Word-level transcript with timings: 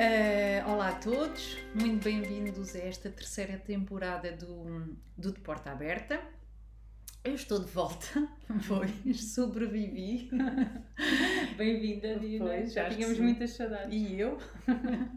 Uh, 0.00 0.66
olá 0.66 0.88
a 0.88 0.94
todos, 0.94 1.58
muito 1.74 2.02
bem-vindos 2.02 2.74
a 2.74 2.78
esta 2.78 3.10
terceira 3.10 3.58
temporada 3.58 4.32
do, 4.32 4.96
do 5.14 5.30
De 5.30 5.38
Porta 5.40 5.70
Aberta. 5.70 6.18
Eu 7.22 7.34
estou 7.34 7.58
de 7.58 7.70
volta, 7.70 8.06
pois 8.66 9.22
sobrevivi. 9.34 10.30
Bem-vinda, 11.54 12.18
Dina. 12.18 12.66
Já 12.66 12.88
tínhamos 12.88 13.18
muitas 13.18 13.50
saudades. 13.50 13.92
E 13.92 14.18
eu. 14.18 14.38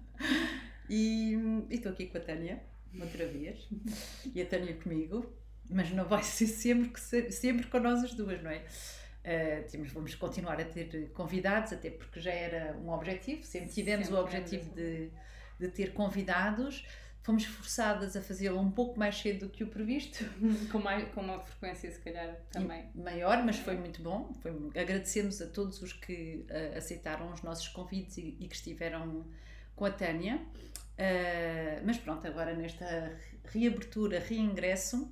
e, 0.90 1.38
estou 1.70 1.94
aqui 1.94 2.08
com 2.08 2.18
a 2.18 2.22
Tânia, 2.22 2.62
outra 3.00 3.26
vez. 3.26 3.66
E 4.36 4.42
a 4.42 4.46
Tânia 4.46 4.74
comigo, 4.74 5.34
mas 5.70 5.92
não 5.92 6.04
vai 6.04 6.24
ser 6.24 6.48
sempre, 6.48 6.90
que 6.90 7.00
ser, 7.00 7.32
sempre 7.32 7.68
com 7.68 7.80
nós 7.80 8.04
as 8.04 8.14
duas, 8.14 8.44
não 8.44 8.52
é? 8.52 8.66
Uh, 9.24 9.70
temos, 9.72 9.92
vamos 9.94 10.16
continuar 10.16 10.60
a 10.60 10.66
ter 10.66 11.10
convidados, 11.14 11.72
até 11.72 11.90
porque 11.90 12.20
já 12.20 12.32
era 12.32 12.76
um 12.78 12.90
objetivo, 12.90 13.42
sempre 13.44 13.70
tivemos 13.70 14.08
sempre 14.08 14.20
o 14.20 14.24
objetivo 14.24 14.70
de, 14.76 15.10
de 15.58 15.68
ter 15.70 15.94
convidados. 15.94 16.86
Fomos 17.22 17.46
forçadas 17.46 18.18
a 18.18 18.22
fazê-lo 18.22 18.60
um 18.60 18.70
pouco 18.70 19.00
mais 19.00 19.16
cedo 19.16 19.46
do 19.46 19.50
que 19.50 19.64
o 19.64 19.68
previsto. 19.68 20.26
com, 20.70 20.78
mais, 20.80 21.08
com 21.14 21.22
uma 21.22 21.40
frequência, 21.40 21.90
se 21.90 22.00
calhar, 22.00 22.36
também. 22.52 22.84
Maior, 22.94 23.42
mas 23.46 23.58
foi 23.60 23.78
muito 23.78 24.02
bom. 24.02 24.34
Foi, 24.42 24.52
agradecemos 24.76 25.42
a 25.42 25.48
todos 25.48 25.82
os 25.82 25.94
que 25.94 26.46
uh, 26.50 26.78
aceitaram 26.78 27.32
os 27.32 27.42
nossos 27.42 27.70
convites 27.70 28.18
e, 28.18 28.36
e, 28.42 28.48
que 28.50 28.56
estiveram 28.56 29.26
com 29.74 29.86
a 29.86 29.92
Tânia. 29.92 30.36
Uh, 30.36 31.82
mas 31.86 31.98
pronto, 31.98 32.28
agora 32.28 32.54
nesta 32.54 33.18
reabertura, 33.46 34.20
reingresso, 34.20 35.10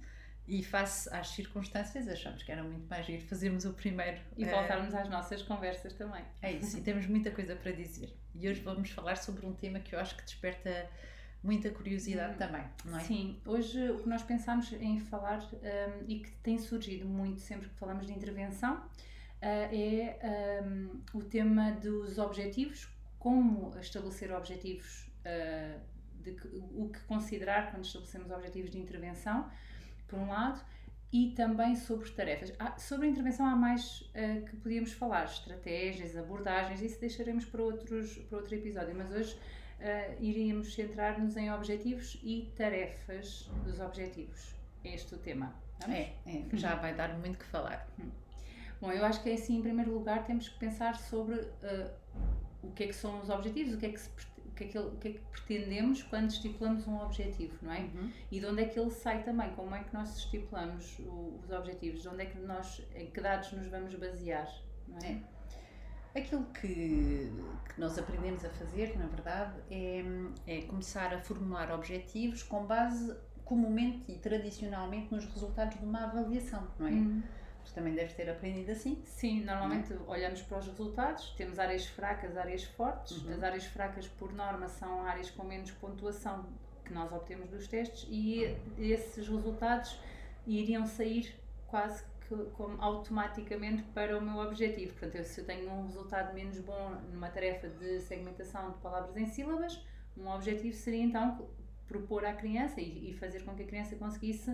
e 0.47 0.63
face 0.63 1.09
às 1.13 1.29
circunstâncias, 1.29 2.07
achamos 2.07 2.43
que 2.43 2.51
era 2.51 2.63
muito 2.63 2.87
mais 2.89 3.05
giro 3.05 3.21
fazermos 3.23 3.65
o 3.65 3.73
primeiro. 3.73 4.19
E 4.35 4.45
voltarmos 4.45 4.93
uh, 4.93 4.97
às 4.97 5.09
nossas 5.09 5.41
conversas 5.41 5.93
também. 5.93 6.23
É 6.41 6.51
isso, 6.51 6.77
e 6.77 6.81
temos 6.81 7.05
muita 7.05 7.31
coisa 7.31 7.55
para 7.55 7.71
dizer. 7.71 8.13
E 8.33 8.49
hoje 8.49 8.61
vamos 8.61 8.89
falar 8.89 9.17
sobre 9.17 9.45
um 9.45 9.53
tema 9.53 9.79
que 9.79 9.93
eu 9.93 9.99
acho 9.99 10.15
que 10.15 10.23
desperta 10.23 10.89
muita 11.43 11.69
curiosidade 11.71 12.35
hum, 12.35 12.37
também, 12.37 12.63
não 12.85 12.99
é? 12.99 13.03
Sim, 13.03 13.39
hoje 13.45 13.89
o 13.89 13.99
que 13.99 14.09
nós 14.09 14.21
pensamos 14.21 14.71
em 14.73 14.99
falar 14.99 15.41
um, 15.41 16.05
e 16.07 16.19
que 16.19 16.31
tem 16.43 16.57
surgido 16.57 17.07
muito 17.07 17.39
sempre 17.39 17.67
que 17.67 17.75
falamos 17.75 18.05
de 18.05 18.13
intervenção 18.13 18.75
uh, 18.77 18.85
é 19.41 20.61
um, 20.63 21.01
o 21.13 21.23
tema 21.23 21.71
dos 21.71 22.19
objetivos, 22.19 22.87
como 23.17 23.75
estabelecer 23.79 24.31
objetivos, 24.31 25.11
uh, 25.25 25.79
de 26.21 26.33
que, 26.33 26.47
o 26.47 26.89
que 26.93 26.99
considerar 27.05 27.71
quando 27.71 27.85
estabelecemos 27.85 28.29
objetivos 28.29 28.69
de 28.69 28.77
intervenção 28.77 29.49
por 30.11 30.19
um 30.19 30.27
lado, 30.27 30.61
e 31.11 31.31
também 31.31 31.75
sobre 31.75 32.09
tarefas. 32.11 32.53
Ah, 32.59 32.77
sobre 32.77 33.07
a 33.07 33.09
intervenção 33.09 33.45
há 33.45 33.55
mais 33.55 34.01
uh, 34.01 34.45
que 34.45 34.55
podíamos 34.57 34.93
falar, 34.93 35.25
estratégias, 35.25 36.15
abordagens, 36.15 36.81
isso 36.81 36.99
deixaremos 36.99 37.45
para, 37.45 37.61
outros, 37.61 38.17
para 38.29 38.37
outro 38.37 38.53
episódio, 38.55 38.93
mas 38.95 39.11
hoje 39.11 39.35
uh, 39.35 40.23
iríamos 40.23 40.73
centrar-nos 40.73 41.35
em 41.35 41.51
objetivos 41.51 42.19
e 42.23 42.53
tarefas 42.55 43.49
dos 43.65 43.79
objetivos. 43.79 44.55
É 44.83 44.93
este 44.93 45.15
o 45.15 45.17
tema. 45.17 45.53
É, 45.89 46.13
é, 46.25 46.45
já 46.53 46.75
vai 46.75 46.93
dar 46.93 47.17
muito 47.17 47.39
que 47.39 47.45
falar. 47.45 47.87
Hum. 47.99 48.09
Bom, 48.79 48.91
eu 48.91 49.03
acho 49.03 49.21
que 49.21 49.29
é 49.29 49.33
assim, 49.33 49.57
em 49.57 49.61
primeiro 49.61 49.93
lugar, 49.93 50.25
temos 50.25 50.47
que 50.47 50.57
pensar 50.57 50.95
sobre 50.95 51.35
uh, 51.35 51.91
o 52.63 52.71
que 52.71 52.83
é 52.83 52.87
que 52.87 52.93
são 52.93 53.19
os 53.19 53.29
objetivos, 53.29 53.73
o 53.73 53.77
que 53.77 53.87
é 53.87 53.89
que 53.89 53.99
se 53.99 54.09
que, 54.55 54.63
é 54.63 54.67
que, 54.67 54.77
ele, 54.77 54.91
que 54.99 55.07
é 55.07 55.11
que 55.13 55.19
pretendemos 55.31 56.03
quando 56.03 56.29
estipulamos 56.29 56.87
um 56.87 56.99
objetivo, 56.99 57.57
não 57.61 57.71
é? 57.71 57.79
Uhum. 57.79 58.11
E 58.31 58.39
de 58.39 58.45
onde 58.45 58.61
é 58.61 58.65
que 58.65 58.79
ele 58.79 58.91
sai 58.91 59.23
também, 59.23 59.51
como 59.51 59.75
é 59.75 59.83
que 59.83 59.93
nós 59.93 60.17
estipulamos 60.17 60.99
o, 60.99 61.39
os 61.43 61.51
objetivos, 61.51 62.01
de 62.01 62.09
onde 62.09 62.23
é 62.23 62.25
que 62.25 62.39
nós, 62.39 62.81
em 62.95 63.07
que 63.07 63.21
dados 63.21 63.51
nos 63.53 63.67
vamos 63.67 63.93
basear, 63.95 64.49
não 64.87 64.97
é? 64.99 65.11
é. 65.11 66.19
Aquilo 66.19 66.43
que, 66.45 67.31
que 67.73 67.79
nós 67.79 67.97
aprendemos 67.97 68.43
a 68.43 68.49
fazer, 68.49 68.97
na 68.97 69.07
verdade, 69.07 69.53
é, 69.69 70.03
é 70.45 70.61
começar 70.63 71.13
a 71.13 71.19
formular 71.19 71.71
objetivos 71.71 72.43
com 72.43 72.65
base 72.65 73.15
comumente 73.45 74.11
e 74.11 74.17
tradicionalmente 74.17 75.13
nos 75.13 75.25
resultados 75.25 75.77
de 75.77 75.85
uma 75.85 76.03
avaliação, 76.03 76.67
não 76.77 76.87
é? 76.87 76.91
Uhum 76.91 77.23
também 77.69 77.93
deves 77.93 78.13
ter 78.13 78.27
aprendido 78.29 78.71
assim. 78.71 78.99
Sim, 79.05 79.43
normalmente 79.43 79.93
uhum. 79.93 80.09
olhamos 80.09 80.41
para 80.41 80.57
os 80.57 80.67
resultados, 80.67 81.29
temos 81.37 81.59
áreas 81.59 81.85
fracas, 81.85 82.35
áreas 82.35 82.63
fortes. 82.63 83.23
Uhum. 83.23 83.33
As 83.33 83.43
áreas 83.43 83.65
fracas, 83.65 84.07
por 84.07 84.33
norma, 84.33 84.67
são 84.67 85.03
áreas 85.03 85.29
com 85.29 85.43
menos 85.43 85.69
pontuação 85.71 86.45
que 86.83 86.93
nós 86.93 87.11
obtemos 87.11 87.49
dos 87.49 87.67
testes 87.67 88.07
e 88.09 88.57
esses 88.79 89.27
resultados 89.27 89.99
iriam 90.47 90.85
sair 90.87 91.35
quase 91.67 92.03
que 92.27 92.35
como 92.53 92.81
automaticamente 92.81 93.83
para 93.93 94.17
o 94.17 94.21
meu 94.21 94.37
objetivo. 94.37 94.93
Portanto, 94.93 95.15
eu, 95.15 95.23
se 95.23 95.41
eu 95.41 95.45
tenho 95.45 95.69
um 95.69 95.85
resultado 95.85 96.33
menos 96.33 96.57
bom 96.59 96.91
numa 97.11 97.29
tarefa 97.29 97.67
de 97.67 97.99
segmentação 98.01 98.71
de 98.71 98.77
palavras 98.79 99.15
em 99.17 99.25
sílabas, 99.25 99.81
um 100.17 100.27
objetivo 100.27 100.73
seria 100.75 101.03
então 101.03 101.47
propor 101.87 102.25
à 102.25 102.33
criança 102.33 102.79
e, 102.79 103.09
e 103.09 103.13
fazer 103.13 103.43
com 103.43 103.53
que 103.53 103.63
a 103.63 103.65
criança 103.65 103.95
conseguisse 103.95 104.51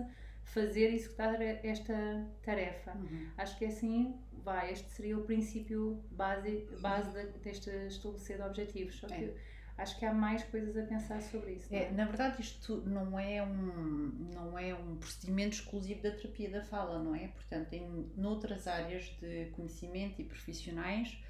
fazer 0.48 0.90
e 0.90 0.94
executar 0.96 1.40
esta 1.40 2.26
tarefa. 2.42 2.92
Uhum. 2.92 3.28
Acho 3.36 3.58
que 3.58 3.64
assim 3.64 4.18
vai, 4.32 4.72
este 4.72 4.88
seria 4.90 5.18
o 5.18 5.24
princípio 5.24 6.02
base, 6.10 6.66
base 6.80 7.10
deste 7.42 7.70
estabelecer 7.86 8.36
de 8.36 8.42
objetivos. 8.42 8.96
Só 8.96 9.06
que 9.06 9.24
é. 9.24 9.34
acho 9.76 9.98
que 9.98 10.06
há 10.06 10.12
mais 10.12 10.42
coisas 10.44 10.76
a 10.76 10.82
pensar 10.82 11.20
sobre 11.20 11.52
isso. 11.52 11.72
É, 11.72 11.84
é, 11.84 11.90
na 11.90 12.06
verdade, 12.06 12.40
isto 12.40 12.82
não 12.86 13.18
é, 13.18 13.42
um, 13.42 14.30
não 14.32 14.58
é 14.58 14.74
um 14.74 14.96
procedimento 14.96 15.56
exclusivo 15.56 16.02
da 16.02 16.12
terapia 16.12 16.50
da 16.50 16.62
fala, 16.62 17.02
não 17.02 17.14
é? 17.14 17.28
Portanto, 17.28 17.72
em 17.74 18.10
noutras 18.16 18.66
áreas 18.66 19.04
de 19.20 19.46
conhecimento 19.52 20.20
e 20.20 20.24
profissionais 20.24 21.22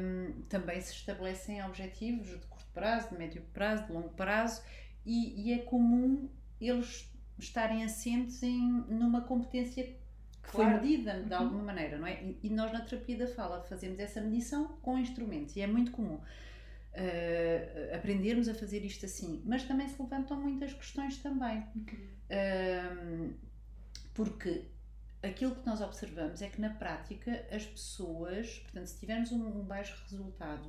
um, 0.00 0.42
também 0.42 0.80
se 0.80 0.92
estabelecem 0.92 1.64
objetivos 1.64 2.28
de 2.28 2.46
curto 2.46 2.70
prazo, 2.72 3.10
de 3.10 3.18
médio 3.18 3.42
prazo, 3.52 3.86
de 3.86 3.92
longo 3.92 4.10
prazo 4.10 4.62
e, 5.04 5.42
e 5.42 5.52
é 5.52 5.58
comum 5.58 6.28
eles 6.60 7.07
estarem 7.38 7.84
assentes 7.84 8.42
em, 8.42 8.60
numa 8.88 9.20
competência 9.20 9.84
que 9.84 10.50
claro. 10.50 10.70
foi 10.70 10.80
medida 10.80 11.22
de 11.22 11.32
uhum. 11.32 11.38
alguma 11.38 11.62
maneira, 11.62 11.98
não 11.98 12.06
é? 12.06 12.22
E, 12.22 12.38
e, 12.42 12.50
nós 12.50 12.72
na 12.72 12.80
terapia 12.80 13.18
da 13.18 13.26
fala 13.26 13.62
fazemos 13.62 13.98
essa 13.98 14.20
medição 14.20 14.68
com 14.82 14.98
instrumentos 14.98 15.54
e 15.56 15.60
é 15.60 15.66
muito 15.66 15.92
comum 15.92 16.14
uh, 16.14 17.94
aprendermos 17.94 18.48
a 18.48 18.54
fazer 18.54 18.84
isto 18.84 19.04
assim, 19.04 19.42
mas 19.44 19.64
também 19.64 19.88
se 19.88 20.00
levantam 20.00 20.40
muitas 20.40 20.72
questões 20.72 21.18
também, 21.18 21.60
uh, 21.60 23.34
porque 24.14 24.64
aquilo 25.22 25.54
que 25.54 25.66
nós 25.66 25.80
observamos 25.80 26.42
é 26.42 26.48
que 26.48 26.60
na 26.60 26.70
prática 26.70 27.46
as 27.52 27.66
pessoas, 27.66 28.58
portanto, 28.60 28.86
se 28.86 28.98
tivermos 28.98 29.30
um, 29.32 29.60
um 29.60 29.64
baixo 29.64 30.02
resultado 30.08 30.68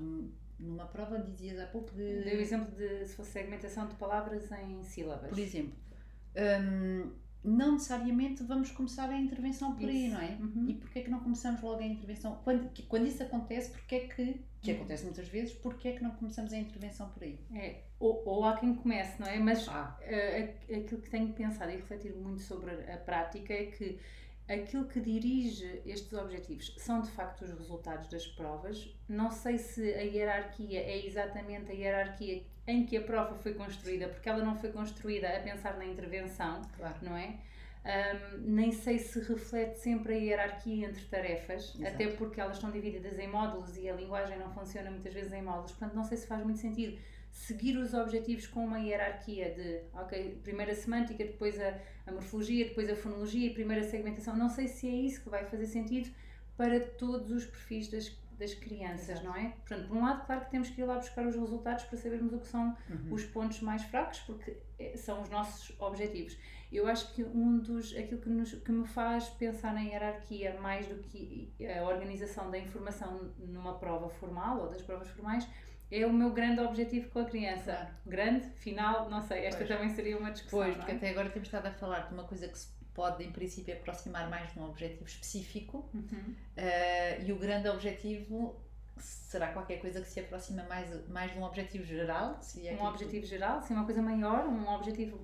numa 0.60 0.86
prova, 0.86 1.18
dizias 1.20 1.58
há 1.58 1.68
pouco 1.68 1.90
de. 1.92 2.24
Dei 2.24 2.36
o 2.36 2.42
exemplo 2.42 2.76
de 2.76 3.06
se 3.06 3.16
fosse 3.16 3.32
segmentação 3.32 3.88
de 3.88 3.96
palavras 3.96 4.52
em 4.52 4.84
sílabas. 4.84 5.30
Por 5.30 5.40
exemplo 5.40 5.89
um, 6.36 7.12
não 7.44 7.74
necessariamente 7.74 8.44
vamos 8.44 8.70
começar 8.72 9.10
a 9.10 9.18
intervenção 9.18 9.74
por 9.74 9.90
isso. 9.90 9.92
aí, 9.92 10.10
não 10.10 10.22
é? 10.22 10.38
Uhum. 10.42 10.70
E 10.70 10.74
porquê 10.74 11.00
é 11.00 11.02
que 11.04 11.10
não 11.10 11.22
começamos 11.22 11.62
logo 11.62 11.80
a 11.80 11.86
intervenção? 11.86 12.40
Quando, 12.44 12.70
quando 12.88 13.08
isso 13.08 13.24
acontece, 13.24 13.72
porquê 13.72 13.96
é 13.96 14.00
que, 14.08 14.42
que 14.62 14.72
uhum. 14.72 14.78
acontece 14.78 15.06
muitas 15.06 15.28
vezes, 15.28 15.54
porquê 15.54 15.90
é 15.90 15.92
que 15.94 16.04
não 16.04 16.12
começamos 16.12 16.52
a 16.52 16.58
intervenção 16.58 17.10
por 17.10 17.24
aí? 17.24 17.40
É, 17.54 17.84
ou, 18.00 18.22
ou 18.26 18.44
há 18.44 18.58
quem 18.58 18.76
comece, 18.76 19.20
não 19.20 19.28
é? 19.28 19.40
Mas 19.40 19.68
ah. 19.70 19.98
uh, 20.02 20.76
aquilo 20.76 21.02
que 21.02 21.10
tenho 21.10 21.32
pensado 21.34 21.72
e 21.72 21.78
refletido 21.78 22.20
muito 22.20 22.42
sobre 22.42 22.72
a 22.72 22.98
prática 22.98 23.54
é 23.54 23.66
que 23.66 24.00
aquilo 24.50 24.86
que 24.86 25.00
dirige 25.00 25.82
estes 25.86 26.12
objetivos 26.14 26.74
são 26.78 27.02
de 27.02 27.12
facto 27.12 27.44
os 27.44 27.52
resultados 27.52 28.08
das 28.08 28.26
provas. 28.26 28.90
Não 29.08 29.30
sei 29.30 29.60
se 29.60 29.94
a 29.94 30.02
hierarquia 30.02 30.80
é 30.80 31.06
exatamente 31.06 31.72
a 31.72 31.76
hierarquia 31.76 32.44
em 32.66 32.86
que 32.86 32.98
a 32.98 33.02
prova 33.02 33.36
foi 33.36 33.54
construída, 33.54 34.08
porque 34.10 34.28
ela 34.28 34.44
não 34.44 34.56
foi 34.56 34.72
construída 34.72 35.30
a 35.30 35.40
pensar 35.40 35.78
na 35.78 35.86
intervenção, 35.86 36.62
claro. 36.76 36.96
não 37.02 37.16
é? 37.16 37.36
Um, 37.80 38.38
nem 38.40 38.72
sei 38.72 39.00
se 39.00 39.20
reflete 39.22 39.80
sempre 39.80 40.14
a 40.14 40.18
hierarquia 40.18 40.88
entre 40.88 41.04
tarefas, 41.06 41.76
Exato. 41.76 41.94
até 41.94 42.08
porque 42.08 42.42
elas 42.42 42.58
estão 42.58 42.72
divididas 42.72 43.18
em 43.18 43.28
módulos 43.28 43.78
e 43.78 43.90
a 43.90 43.94
linguagem 43.94 44.38
não 44.38 44.52
funciona 44.52 44.92
muitas 44.92 45.14
vezes 45.14 45.32
em 45.32 45.42
módulos, 45.42 45.72
portanto 45.72 45.96
não 45.96 46.04
sei 46.04 46.18
se 46.18 46.28
faz 46.28 46.44
muito 46.44 46.60
sentido 46.60 47.00
seguir 47.32 47.78
os 47.78 47.94
objetivos 47.94 48.48
com 48.48 48.66
uma 48.66 48.80
hierarquia 48.80 49.54
de, 49.54 49.82
ok, 49.94 50.40
primeiro 50.44 50.72
a 50.72 50.76
semântica, 50.76 51.24
depois 51.24 51.60
a, 51.60 51.80
a 52.08 52.12
morfologia, 52.12 52.66
depois 52.66 52.90
a 52.90 52.96
fonologia, 52.96 53.54
primeiro 53.54 53.86
a 53.86 53.88
segmentação. 53.88 54.36
Não 54.36 54.50
sei 54.50 54.68
se 54.68 54.88
é 54.88 54.92
isso 54.92 55.22
que 55.24 55.30
vai 55.30 55.46
fazer 55.46 55.68
sentido 55.68 56.10
para 56.58 56.80
todos 56.80 57.32
os 57.32 57.46
perfis 57.46 57.88
das, 57.88 58.10
das 58.38 58.54
crianças, 58.54 59.10
Exato. 59.10 59.26
não 59.26 59.36
é? 59.36 59.50
Portanto, 59.50 59.88
por 59.88 59.98
um 59.98 60.02
lado, 60.02 60.26
claro 60.26 60.46
que 60.46 60.52
temos 60.52 60.70
que 60.70 60.82
ir 60.82 60.86
lá 60.86 60.96
buscar 60.96 61.26
os 61.26 61.36
resultados 61.36 61.86
para 61.86 61.98
sabermos 61.98 62.34
o 62.34 62.40
que 62.40 62.48
são 62.48 62.76
uhum. 62.90 63.14
os 63.14 63.26
pontos 63.26 63.62
mais 63.62 63.84
fracos, 63.84 64.20
porque 64.20 64.58
é, 64.78 64.98
são 64.98 65.22
os 65.22 65.30
nossos 65.30 65.76
objetivos. 65.80 66.38
Eu 66.72 66.88
acho 66.88 67.14
que 67.14 67.24
um 67.24 67.58
dos, 67.58 67.96
aquilo 67.96 68.22
que, 68.22 68.30
nos, 68.30 68.54
que 68.54 68.72
me 68.72 68.88
faz 68.88 69.28
pensar 69.30 69.74
na 69.74 69.82
hierarquia 69.82 70.60
mais 70.60 70.88
do 70.88 70.96
que 70.96 71.52
a 71.66 71.84
organização 71.84 72.52
da 72.52 72.60
informação 72.60 73.34
numa 73.40 73.80
prova 73.80 74.08
formal 74.10 74.62
ou 74.62 74.70
das 74.70 74.82
provas 74.82 75.08
formais 75.08 75.48
é 75.92 76.06
o 76.06 76.14
meu 76.14 76.32
grande 76.32 76.62
objetivo 76.62 77.10
com 77.10 77.20
a 77.20 77.26
criança. 77.26 77.74
Claro. 77.74 77.90
Grande, 78.06 78.46
final, 78.58 79.10
não 79.10 79.22
sei, 79.22 79.46
esta 79.46 79.66
pois. 79.66 79.70
também 79.70 79.90
seria 79.90 80.18
uma 80.18 80.32
discussão. 80.32 80.60
Pois, 80.60 80.76
porque 80.76 80.92
é? 80.92 80.96
até 80.96 81.10
agora 81.10 81.30
temos 81.30 81.48
estado 81.48 81.66
a 81.68 81.72
falar 81.72 82.08
de 82.08 82.14
uma 82.14 82.24
coisa 82.24 82.48
que 82.48 82.58
se 82.58 82.68
pode, 82.94 83.24
em 83.24 83.32
princípio, 83.32 83.74
aproximar 83.74 84.30
mais 84.30 84.52
de 84.54 84.60
um 84.60 84.66
objetivo 84.66 85.06
específico 85.06 85.90
uhum. 85.94 86.36
uh, 86.58 87.26
e 87.26 87.32
o 87.32 87.38
grande 87.38 87.70
objetivo 87.70 88.56
será 88.98 89.48
qualquer 89.48 89.80
coisa 89.80 90.02
que 90.02 90.08
se 90.08 90.20
aproxima 90.20 90.64
mais, 90.64 91.08
mais 91.08 91.32
de 91.32 91.38
um 91.38 91.44
objetivo 91.44 91.86
geral? 91.86 92.38
Se 92.42 92.68
é 92.68 92.74
um 92.74 92.86
objetivo 92.86 93.26
tu... 93.26 93.30
geral, 93.30 93.62
sim, 93.62 93.74
uma 93.74 93.86
coisa 93.86 94.02
maior, 94.02 94.46
um 94.46 94.68
objetivo 94.70 95.20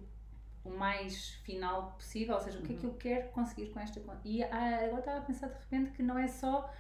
o 0.63 0.69
mais 0.71 1.35
final 1.43 1.91
possível, 1.91 2.35
ou 2.35 2.41
seja, 2.41 2.57
o 2.57 2.61
que 2.63 2.69
uhum. 2.69 2.77
é 2.77 2.79
que 2.79 2.85
eu 2.85 2.89
uhum. 2.89 2.97
quero 2.97 3.29
conseguir 3.29 3.67
com 3.67 3.79
esta 3.79 4.01
E 4.23 4.43
ah, 4.43 4.85
agora 4.85 4.99
estava 4.99 5.17
a 5.19 5.21
pensar 5.21 5.47
de 5.47 5.59
repente 5.59 5.91
que 5.91 6.01
não 6.01 6.17
é 6.17 6.27
só 6.27 6.73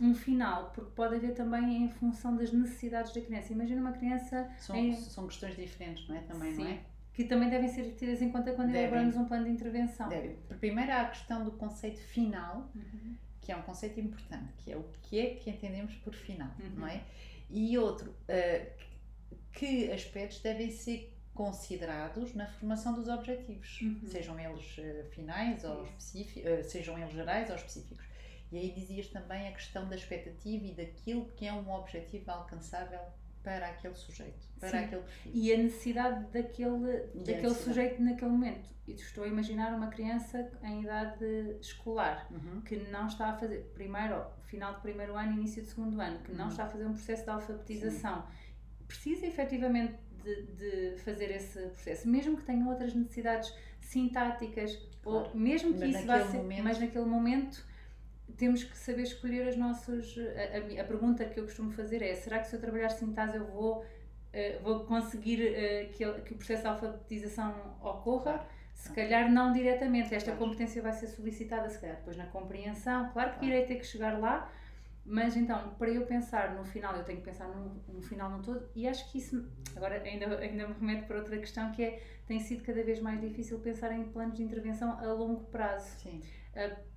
um 0.00 0.14
final, 0.14 0.70
porque 0.74 0.90
pode 0.92 1.16
haver 1.16 1.34
também 1.34 1.84
em 1.84 1.88
função 1.88 2.36
das 2.36 2.52
necessidades 2.52 3.12
da 3.12 3.20
criança. 3.20 3.52
Imagina 3.52 3.80
uma 3.80 3.92
criança. 3.92 4.50
São, 4.58 4.76
em... 4.76 4.94
são 4.94 5.26
questões 5.26 5.56
diferentes, 5.56 6.06
não 6.08 6.16
é? 6.16 6.20
Também, 6.20 6.54
sim. 6.54 6.64
não 6.64 6.70
é? 6.70 6.80
que 7.16 7.24
também 7.24 7.48
devem 7.48 7.66
ser 7.66 7.94
tidas 7.94 8.20
em 8.20 8.30
conta 8.30 8.52
quando 8.52 8.74
elaboramos 8.74 9.16
um 9.16 9.24
plano 9.24 9.46
de 9.46 9.50
intervenção. 9.50 10.06
Deve. 10.06 10.36
Primeiro 10.60 10.92
há 10.92 11.00
a 11.00 11.08
questão 11.08 11.42
do 11.42 11.52
conceito 11.52 11.98
final, 11.98 12.70
uhum. 12.74 13.16
que 13.40 13.50
é 13.50 13.56
um 13.56 13.62
conceito 13.62 13.98
importante, 13.98 14.52
que 14.58 14.70
é 14.70 14.76
o 14.76 14.84
que 15.00 15.18
é 15.18 15.34
que 15.36 15.48
entendemos 15.48 15.94
por 15.94 16.12
final, 16.12 16.50
uhum. 16.60 16.80
não 16.80 16.86
é? 16.86 17.02
E 17.48 17.78
outro, 17.78 18.10
uh, 18.10 18.66
que 19.50 19.90
aspectos 19.90 20.40
devem 20.40 20.70
ser 20.70 21.10
considerados 21.32 22.34
na 22.34 22.46
formação 22.46 22.92
dos 22.92 23.08
objetivos, 23.08 23.80
uhum. 23.80 23.98
sejam 24.04 24.38
eles 24.38 24.76
uh, 24.76 25.08
finais 25.10 25.64
ou 25.64 25.84
específicos, 25.84 26.52
uh, 26.52 26.68
sejam 26.68 26.98
eles 26.98 27.14
gerais 27.14 27.48
ou 27.48 27.56
específicos. 27.56 28.04
E 28.52 28.58
aí 28.58 28.70
dizias 28.70 29.08
também 29.08 29.48
a 29.48 29.52
questão 29.52 29.88
da 29.88 29.96
expectativa 29.96 30.64
e 30.64 30.74
daquilo 30.74 31.26
que 31.36 31.46
é 31.46 31.52
um 31.52 31.70
objetivo 31.70 32.30
alcançável 32.30 33.00
para 33.42 33.68
aquele 33.68 33.94
sujeito, 33.94 34.48
para 34.58 34.70
Sim. 34.70 34.78
aquele 34.78 35.02
perfil. 35.02 35.32
E 35.32 35.52
a 35.52 35.56
necessidade 35.56 36.24
daquele, 36.32 37.06
daquele 37.14 37.54
sujeito 37.54 38.02
naquele 38.02 38.32
momento. 38.32 38.68
E 38.88 38.92
estou 38.92 39.22
a 39.22 39.28
imaginar 39.28 39.72
uma 39.72 39.86
criança 39.86 40.50
em 40.64 40.82
idade 40.82 41.24
escolar 41.60 42.26
uhum. 42.30 42.60
que 42.62 42.76
não 42.76 43.06
está 43.06 43.30
a 43.30 43.38
fazer, 43.38 43.70
primeiro, 43.72 44.24
final 44.46 44.74
do 44.74 44.80
primeiro 44.80 45.16
ano, 45.16 45.32
início 45.32 45.62
do 45.62 45.68
segundo 45.68 46.00
ano, 46.00 46.18
que 46.20 46.32
não 46.32 46.46
uhum. 46.46 46.50
está 46.50 46.64
a 46.64 46.68
fazer 46.68 46.86
um 46.86 46.92
processo 46.92 47.22
de 47.22 47.30
alfabetização. 47.30 48.22
Sim. 48.22 48.54
Precisa 48.88 49.26
efetivamente 49.26 49.94
de, 50.24 50.42
de, 50.92 50.98
fazer 51.02 51.30
esse 51.30 51.60
processo, 51.68 52.08
mesmo 52.08 52.36
que 52.36 52.42
tenha 52.42 52.66
outras 52.66 52.94
necessidades 52.94 53.52
sintáticas, 53.80 54.74
claro. 55.02 55.30
ou 55.30 55.36
mesmo 55.36 55.72
que 55.72 55.80
mas 55.80 55.94
isso 55.94 56.06
vá 56.06 56.24
ser, 56.24 56.38
momento... 56.38 56.64
mas 56.64 56.78
naquele 56.80 57.04
momento 57.04 57.64
temos 58.34 58.64
que 58.64 58.76
saber 58.76 59.02
escolher 59.02 59.48
as 59.48 59.56
nossas. 59.56 60.14
A, 60.18 60.78
a, 60.78 60.82
a, 60.82 60.84
pergunta 60.84 61.24
que 61.24 61.38
eu 61.38 61.44
costumo 61.44 61.70
fazer 61.72 62.02
é: 62.02 62.14
será 62.14 62.38
que 62.38 62.48
se 62.48 62.56
eu 62.56 62.60
trabalhar 62.60 62.90
sintase 62.90 63.36
eu 63.36 63.46
vou, 63.46 63.82
uh, 63.82 64.62
vou 64.62 64.80
conseguir 64.84 65.40
uh, 65.40 65.90
que, 65.92 66.04
que, 66.22 66.34
o 66.34 66.36
processo 66.36 66.62
de 66.62 66.68
alfabetização 66.68 67.54
ocorra? 67.80 68.46
Se 68.74 68.92
calhar 68.92 69.30
não 69.30 69.52
diretamente. 69.52 70.14
Esta 70.14 70.32
competência 70.32 70.82
vai 70.82 70.92
ser 70.92 71.06
solicitada, 71.06 71.68
se 71.68 71.78
calhar 71.78 71.96
depois 71.96 72.16
na 72.16 72.26
compreensão. 72.26 73.10
Claro 73.10 73.38
que 73.38 73.46
irei 73.46 73.64
ter 73.64 73.76
que 73.76 73.86
chegar 73.86 74.18
lá, 74.18 74.52
mas 75.02 75.34
então, 75.36 75.74
para 75.78 75.88
eu 75.88 76.04
pensar 76.04 76.54
no 76.54 76.64
final, 76.64 76.94
eu 76.96 77.04
tenho 77.04 77.20
que 77.20 77.24
pensar 77.24 77.48
no, 77.48 77.80
no 77.88 78.02
final 78.02 78.28
no 78.28 78.42
todo, 78.42 78.68
e 78.74 78.86
acho 78.86 79.10
que 79.10 79.18
isso. 79.18 79.48
Agora, 79.74 80.02
ainda, 80.02 80.38
ainda 80.38 80.68
me 80.68 80.74
remeto 80.74 81.06
para 81.06 81.16
outra 81.16 81.38
questão 81.38 81.72
que 81.72 81.82
é: 81.82 82.02
tem 82.26 82.38
sido 82.40 82.62
cada 82.64 82.82
vez 82.82 83.00
mais 83.00 83.18
difícil 83.20 83.58
pensar 83.60 83.92
em 83.92 84.04
planos 84.04 84.36
de 84.36 84.42
intervenção 84.42 84.98
a 84.98 85.12
longo 85.12 85.44
prazo. 85.44 85.88
Sim. 86.00 86.20
Uh, 86.54 86.95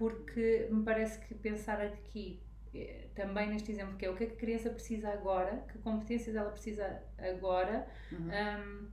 porque 0.00 0.66
me 0.70 0.82
parece 0.82 1.20
que 1.26 1.34
pensar 1.34 1.78
aqui, 1.78 2.42
eh, 2.74 3.08
também 3.14 3.50
neste 3.50 3.70
exemplo, 3.70 3.98
que 3.98 4.06
é 4.06 4.10
o 4.10 4.16
que 4.16 4.24
é 4.24 4.26
que 4.28 4.32
a 4.32 4.36
criança 4.36 4.70
precisa 4.70 5.10
agora, 5.10 5.62
que 5.70 5.76
competências 5.80 6.34
ela 6.34 6.50
precisa 6.50 7.02
agora, 7.18 7.86
uhum. 8.10 8.30
um, 8.30 8.88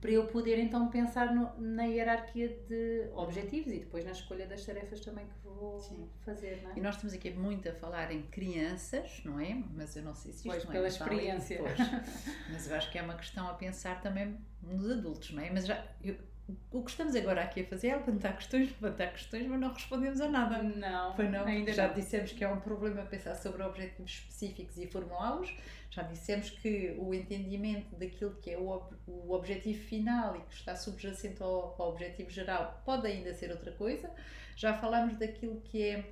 para 0.00 0.10
eu 0.10 0.26
poder 0.28 0.58
então 0.58 0.88
pensar 0.88 1.34
no, 1.34 1.60
na 1.60 1.84
hierarquia 1.84 2.48
de 2.48 3.06
objetivos 3.12 3.70
e 3.70 3.80
depois 3.80 4.06
na 4.06 4.12
escolha 4.12 4.46
das 4.46 4.64
tarefas 4.64 5.00
também 5.00 5.26
que 5.26 5.34
vou 5.44 5.78
Sim. 5.78 6.08
fazer. 6.24 6.62
Não 6.62 6.70
é? 6.70 6.78
E 6.78 6.80
nós 6.80 6.94
estamos 6.94 7.12
aqui 7.12 7.30
muito 7.34 7.68
a 7.68 7.74
falar 7.74 8.10
em 8.10 8.22
crianças, 8.22 9.20
não 9.26 9.38
é? 9.38 9.62
Mas 9.74 9.94
eu 9.94 10.02
não 10.02 10.14
sei 10.14 10.32
se 10.32 10.38
isto 10.38 10.48
pois, 10.48 10.64
não 10.64 10.72
pela 10.72 10.86
é 10.86 10.88
experiência. 10.88 11.60
Mas 12.50 12.66
eu 12.66 12.74
acho 12.74 12.90
que 12.90 12.96
é 12.96 13.02
uma 13.02 13.16
questão 13.16 13.46
a 13.46 13.52
pensar 13.52 14.00
também 14.00 14.38
nos 14.62 14.90
adultos, 14.90 15.32
não 15.32 15.42
é? 15.42 15.50
Mas 15.50 15.66
já, 15.66 15.86
eu, 16.02 16.16
o 16.70 16.82
que 16.82 16.90
estamos 16.90 17.16
agora 17.16 17.42
aqui 17.42 17.62
a 17.62 17.64
fazer 17.64 17.88
é 17.88 17.96
levantar 17.96 18.36
questões, 18.36 18.70
levantar 18.80 19.08
questões, 19.08 19.46
mas 19.46 19.58
não 19.58 19.72
respondemos 19.72 20.20
a 20.20 20.28
nada. 20.28 20.62
Não, 20.62 21.14
Foi 21.14 21.28
não. 21.28 21.44
Ainda 21.44 21.72
já 21.72 21.88
não. 21.88 21.94
dissemos 21.94 22.32
que 22.32 22.44
é 22.44 22.48
um 22.48 22.60
problema 22.60 23.02
pensar 23.02 23.34
sobre 23.34 23.62
objetivos 23.62 24.12
específicos 24.12 24.78
e 24.78 24.86
formulá-los. 24.86 25.52
Já 25.90 26.02
dissemos 26.02 26.50
que 26.50 26.94
o 26.98 27.12
entendimento 27.12 27.96
daquilo 27.96 28.32
que 28.42 28.50
é 28.50 28.58
o, 28.58 28.82
o 29.06 29.32
objetivo 29.32 29.82
final 29.84 30.36
e 30.36 30.40
que 30.40 30.54
está 30.54 30.76
subjacente 30.76 31.42
ao, 31.42 31.74
ao 31.78 31.90
objetivo 31.90 32.30
geral 32.30 32.80
pode 32.84 33.06
ainda 33.06 33.34
ser 33.34 33.50
outra 33.50 33.72
coisa. 33.72 34.10
Já 34.54 34.74
falámos 34.74 35.16
daquilo 35.16 35.60
que 35.62 35.82
é. 35.82 36.04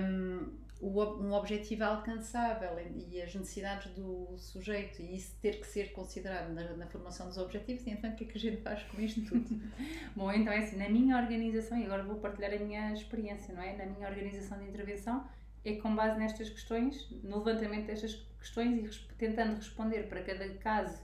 Um, 0.00 0.67
um 0.80 1.32
objetivo 1.32 1.82
alcançável 1.82 2.70
e 2.94 3.20
as 3.20 3.34
necessidades 3.34 3.92
do 3.94 4.36
sujeito 4.38 5.02
e 5.02 5.16
isso 5.16 5.34
ter 5.42 5.58
que 5.58 5.66
ser 5.66 5.92
considerado 5.92 6.52
na, 6.52 6.76
na, 6.76 6.86
formação 6.86 7.26
dos 7.26 7.36
objetivos 7.36 7.84
e 7.84 7.90
então 7.90 8.10
o 8.10 8.14
que 8.14 8.24
é 8.24 8.26
que 8.28 8.38
a 8.38 8.40
gente 8.40 8.62
faz 8.62 8.84
com 8.84 9.00
isto 9.00 9.20
tudo? 9.22 9.60
Bom, 10.14 10.30
então 10.32 10.52
é 10.52 10.58
assim, 10.58 10.76
na 10.76 10.88
minha 10.88 11.16
organização, 11.16 11.76
e 11.78 11.84
agora 11.84 12.04
vou 12.04 12.16
partilhar 12.16 12.52
a 12.54 12.58
minha 12.58 12.92
experiência, 12.92 13.52
não 13.52 13.62
é? 13.62 13.76
Na 13.76 13.86
minha 13.86 14.08
organização 14.08 14.56
de 14.58 14.68
intervenção 14.68 15.28
é 15.64 15.74
com 15.74 15.94
base 15.96 16.16
nestas 16.16 16.48
questões, 16.48 17.10
no 17.24 17.38
levantamento 17.38 17.86
destas 17.86 18.14
questões 18.38 18.94
e 18.96 19.14
tentando 19.16 19.56
responder 19.56 20.04
para 20.04 20.22
cada 20.22 20.48
caso 20.54 21.02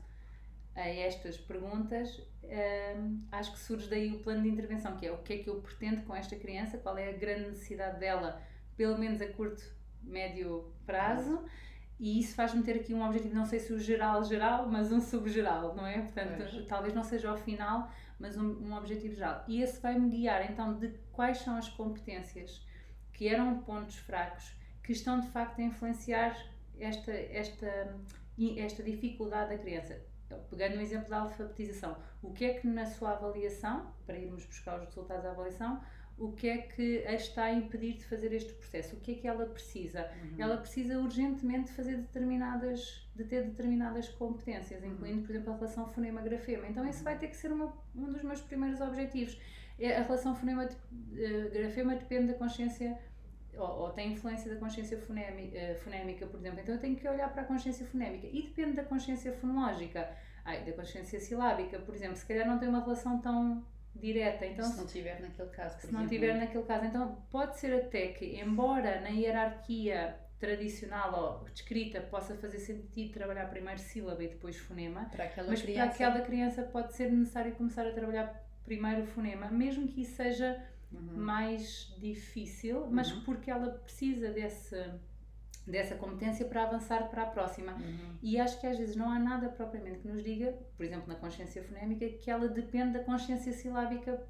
a 0.76 0.88
estas 0.88 1.36
perguntas, 1.36 2.20
hum, 2.44 3.26
acho 3.32 3.52
que 3.52 3.58
surge 3.58 3.88
daí 3.88 4.12
o 4.12 4.20
plano 4.20 4.42
de 4.42 4.48
intervenção, 4.48 4.96
que 4.96 5.06
é 5.06 5.10
o 5.10 5.18
que 5.18 5.32
é 5.32 5.38
que 5.38 5.50
eu 5.50 5.60
pretendo 5.60 6.02
com 6.02 6.14
esta 6.14 6.36
criança, 6.36 6.78
qual 6.78 6.96
é 6.96 7.08
a 7.08 7.12
grande 7.12 7.48
necessidade 7.50 7.98
dela 7.98 8.40
pelo 8.76 8.98
menos 8.98 9.20
a 9.20 9.26
curto, 9.28 9.62
médio 10.02 10.72
prazo. 10.86 11.44
E 11.98 12.18
isso 12.18 12.34
faz-me 12.34 12.62
ter 12.62 12.76
aqui 12.76 12.92
um 12.92 13.04
objetivo, 13.04 13.34
não 13.34 13.46
sei 13.46 13.60
se 13.60 13.72
o 13.72 13.78
geral, 13.78 14.24
geral, 14.24 14.68
mas 14.68 14.90
um 14.90 15.00
subgeral, 15.00 15.74
não 15.74 15.86
é? 15.86 16.02
Portanto, 16.02 16.66
talvez 16.66 16.92
não 16.92 17.04
seja 17.04 17.30
ao 17.30 17.36
final, 17.36 17.90
mas 18.18 18.36
um, 18.36 18.50
um 18.64 18.76
objetivo 18.76 19.14
geral. 19.14 19.44
E 19.46 19.62
esse 19.62 19.80
vai-me 19.80 20.10
guiar, 20.10 20.50
então, 20.50 20.74
de 20.74 20.88
quais 21.12 21.38
são 21.38 21.56
as 21.56 21.68
competências 21.68 22.66
que 23.12 23.28
eram 23.28 23.58
pontos 23.60 23.96
fracos 23.96 24.52
que 24.82 24.92
estão, 24.92 25.20
de 25.20 25.28
facto, 25.28 25.60
a 25.60 25.62
influenciar 25.62 26.36
esta, 26.78 27.12
esta, 27.12 27.96
esta 28.56 28.82
dificuldade 28.82 29.50
da 29.50 29.58
criança. 29.58 29.98
Pegando 30.50 30.76
no 30.76 30.82
exemplo 30.82 31.08
da 31.08 31.20
alfabetização, 31.20 31.96
o 32.22 32.32
que 32.32 32.44
é 32.44 32.54
que 32.54 32.66
na 32.66 32.86
sua 32.86 33.12
avaliação, 33.12 33.92
para 34.04 34.18
irmos 34.18 34.44
buscar 34.44 34.78
os 34.80 34.86
resultados 34.86 35.22
da 35.22 35.30
avaliação, 35.30 35.80
o 36.16 36.32
que 36.32 36.48
é 36.48 36.58
que 36.58 37.04
a 37.06 37.14
está 37.14 37.44
a 37.44 37.52
impedir 37.52 37.94
de 37.94 38.04
fazer 38.04 38.32
este 38.32 38.52
processo, 38.52 38.96
o 38.96 39.00
que 39.00 39.12
é 39.12 39.14
que 39.14 39.26
ela 39.26 39.46
precisa. 39.46 40.08
Uhum. 40.22 40.34
Ela 40.38 40.56
precisa 40.56 40.98
urgentemente 40.98 41.72
fazer 41.72 41.96
determinadas, 41.96 43.08
de 43.14 43.24
ter 43.24 43.44
determinadas 43.44 44.08
competências, 44.08 44.82
uhum. 44.82 44.92
incluindo, 44.92 45.22
por 45.22 45.30
exemplo, 45.30 45.52
a 45.52 45.56
relação 45.56 45.88
fonema-grafema. 45.88 46.68
Então, 46.68 46.86
esse 46.86 47.02
vai 47.02 47.18
ter 47.18 47.28
que 47.28 47.36
ser 47.36 47.52
uma, 47.52 47.76
um 47.96 48.12
dos 48.12 48.22
meus 48.22 48.40
primeiros 48.40 48.80
objetivos. 48.80 49.38
É, 49.78 49.96
a 49.96 50.02
relação 50.02 50.36
fonema-grafema 50.36 51.96
depende 51.96 52.28
da 52.28 52.34
consciência 52.34 52.96
ou, 53.56 53.82
ou, 53.82 53.90
tem 53.90 54.12
influência 54.12 54.52
da 54.52 54.58
consciência 54.58 54.98
fonémica, 54.98 55.56
eh, 55.56 55.74
fonémica, 55.74 56.26
por 56.26 56.40
exemplo. 56.40 56.58
Então 56.60 56.74
eu 56.74 56.80
tenho 56.80 56.96
que 56.96 57.06
olhar 57.06 57.32
para 57.32 57.42
a 57.42 57.44
consciência 57.44 57.86
fonémica 57.86 58.26
e 58.26 58.42
depende 58.42 58.72
da 58.72 58.82
consciência 58.82 59.32
fonológica, 59.32 60.10
ai, 60.44 60.64
da 60.64 60.72
consciência 60.72 61.20
silábica, 61.20 61.78
por 61.78 61.94
exemplo. 61.94 62.16
Se 62.16 62.26
calhar 62.26 62.48
não 62.48 62.58
tem 62.58 62.68
uma 62.68 62.80
relação 62.80 63.20
tão 63.20 63.64
direta. 63.94 64.46
Então, 64.46 64.64
se 64.64 64.76
não 64.76 64.86
tiver 64.86 65.20
naquele 65.20 65.48
caso, 65.50 65.80
se 65.80 65.92
não 65.92 66.06
tiver 66.06 66.34
naquele 66.34 66.64
caso, 66.64 66.84
então 66.86 67.22
pode 67.30 67.58
ser 67.58 67.74
até 67.74 68.08
que, 68.08 68.40
embora 68.40 69.00
na 69.00 69.08
hierarquia 69.08 70.18
tradicional 70.38 71.40
ou 71.40 71.48
descrita 71.48 72.00
possa 72.00 72.34
fazer 72.34 72.58
sentido 72.58 73.12
trabalhar 73.12 73.48
primeiro 73.48 73.80
sílaba 73.80 74.22
e 74.22 74.28
depois 74.28 74.56
fonema, 74.58 75.06
para 75.06 75.24
aquela 75.24 75.48
mas 75.48 75.62
criança... 75.62 75.84
para 75.84 75.94
aquela 75.94 76.20
criança 76.24 76.62
pode 76.62 76.94
ser 76.94 77.10
necessário 77.10 77.54
começar 77.54 77.86
a 77.86 77.92
trabalhar 77.92 78.44
primeiro 78.64 79.02
o 79.02 79.06
fonema, 79.06 79.50
mesmo 79.50 79.86
que 79.88 80.02
isso 80.02 80.16
seja 80.16 80.62
uhum. 80.92 81.16
mais 81.16 81.94
difícil, 81.98 82.86
mas 82.90 83.12
uhum. 83.12 83.22
porque 83.22 83.50
ela 83.50 83.70
precisa 83.70 84.30
desse 84.30 84.76
dessa 85.66 85.94
competência 85.94 86.44
para 86.44 86.64
avançar 86.64 87.08
para 87.08 87.22
a 87.22 87.26
próxima. 87.26 87.72
Uhum. 87.72 88.16
E 88.22 88.38
acho 88.38 88.60
que 88.60 88.66
às 88.66 88.78
vezes 88.78 88.96
não 88.96 89.10
há 89.10 89.18
nada 89.18 89.48
propriamente 89.48 90.00
que 90.00 90.08
nos 90.08 90.22
diga, 90.22 90.52
por 90.76 90.84
exemplo, 90.84 91.08
na 91.08 91.14
consciência 91.14 91.62
fonémica, 91.62 92.08
que 92.08 92.30
ela 92.30 92.48
depende 92.48 92.98
da 92.98 93.04
consciência 93.04 93.52
silábica 93.52 94.22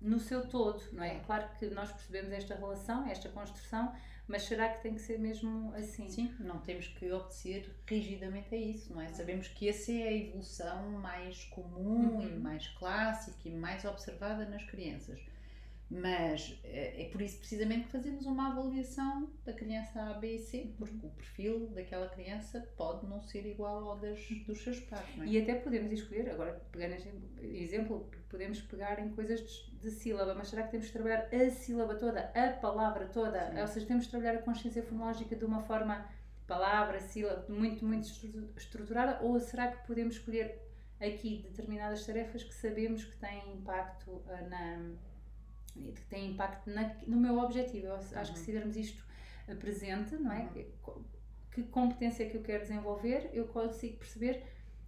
no 0.00 0.20
seu 0.20 0.46
todo, 0.46 0.82
não 0.92 1.02
é? 1.02 1.20
Claro 1.20 1.48
que 1.58 1.66
nós 1.66 1.90
percebemos 1.90 2.30
esta 2.32 2.54
relação, 2.54 3.06
esta 3.08 3.28
construção, 3.30 3.92
mas 4.28 4.42
será 4.42 4.68
que 4.68 4.82
tem 4.82 4.94
que 4.94 5.00
ser 5.00 5.18
mesmo 5.18 5.72
assim? 5.74 6.08
Sim, 6.08 6.34
não 6.40 6.58
temos 6.58 6.88
que 6.88 7.10
obedecer 7.10 7.74
rigidamente 7.86 8.54
a 8.54 8.58
isso, 8.58 8.92
não 8.92 9.00
é? 9.00 9.08
Sabemos 9.08 9.48
que 9.48 9.68
essa 9.68 9.92
é 9.92 10.08
a 10.08 10.12
evolução 10.12 10.90
mais 10.92 11.44
comum 11.44 12.16
uhum. 12.16 12.22
e 12.22 12.38
mais 12.38 12.68
clássica 12.68 13.48
e 13.48 13.54
mais 13.54 13.84
observada 13.84 14.44
nas 14.46 14.64
crianças 14.64 15.20
mas 15.88 16.58
é, 16.64 17.02
é 17.02 17.08
por 17.10 17.22
isso 17.22 17.38
precisamente 17.38 17.84
que 17.84 17.92
fazemos 17.92 18.26
uma 18.26 18.50
avaliação 18.50 19.30
da 19.44 19.52
criança 19.52 20.02
A, 20.02 20.14
B 20.14 20.34
e 20.34 20.38
C, 20.38 20.74
porque 20.76 21.06
o 21.06 21.10
perfil 21.10 21.68
daquela 21.68 22.08
criança 22.08 22.68
pode 22.76 23.06
não 23.06 23.20
ser 23.20 23.46
igual 23.46 23.90
ao 23.90 23.98
das, 23.98 24.20
dos 24.46 24.62
seus 24.62 24.80
pais. 24.80 25.06
É? 25.20 25.24
E 25.24 25.40
até 25.40 25.54
podemos 25.54 25.92
escolher, 25.92 26.28
agora 26.30 26.60
pegando 26.72 26.96
exemplo, 27.40 28.10
podemos 28.28 28.60
pegar 28.62 28.98
em 28.98 29.10
coisas 29.10 29.40
de, 29.80 29.90
sílaba, 29.90 30.34
mas 30.34 30.48
será 30.48 30.64
que 30.64 30.72
temos 30.72 30.86
que 30.88 30.92
trabalhar 30.92 31.28
a 31.32 31.50
sílaba 31.50 31.94
toda, 31.94 32.32
a 32.34 32.52
palavra 32.54 33.06
toda? 33.06 33.52
Sim. 33.52 33.60
Ou 33.60 33.66
seja, 33.68 33.86
temos 33.86 34.06
que 34.06 34.10
trabalhar 34.10 34.34
a 34.34 34.42
consciência 34.42 34.82
fonológica 34.82 35.36
de 35.36 35.44
uma 35.44 35.62
forma 35.62 36.08
palavra, 36.48 36.98
sílaba, 37.00 37.46
muito, 37.48 37.84
muito 37.84 38.08
estruturada, 38.56 39.20
ou 39.22 39.38
será 39.38 39.68
que 39.68 39.86
podemos 39.86 40.16
escolher 40.16 40.60
aqui 41.00 41.42
determinadas 41.48 42.04
tarefas 42.04 42.42
que 42.42 42.54
sabemos 42.54 43.04
que 43.04 43.16
têm 43.16 43.52
impacto 43.54 44.10
uh, 44.10 44.48
na 45.80 45.92
que 45.92 46.00
têm 46.02 46.32
impacto 46.32 46.70
na, 46.70 46.94
no 47.06 47.16
meu 47.16 47.38
objetivo. 47.38 47.86
Eu 47.86 47.94
acho 47.94 48.14
uhum. 48.14 48.32
que 48.32 48.38
se 48.38 48.44
tivermos 48.44 48.76
isto 48.76 49.04
uh, 49.48 49.56
presente, 49.56 50.14
não 50.16 50.32
é? 50.32 50.48
Uhum. 50.54 51.04
Que 51.50 51.62
competência 51.64 52.24
é 52.24 52.28
que 52.28 52.36
eu 52.36 52.42
quero 52.42 52.62
desenvolver, 52.62 53.30
eu 53.32 53.46
consigo 53.46 53.96
perceber 53.96 54.42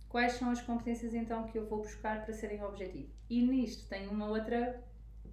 quais 0.08 0.32
são 0.34 0.50
as 0.50 0.60
competências 0.60 1.14
então 1.14 1.46
que 1.46 1.58
eu 1.58 1.66
vou 1.66 1.78
buscar 1.78 2.24
para 2.24 2.34
serem 2.34 2.62
objetivo. 2.62 3.10
E 3.28 3.42
nisto 3.42 3.88
tem 3.88 4.08
uma 4.08 4.26
outra 4.26 4.82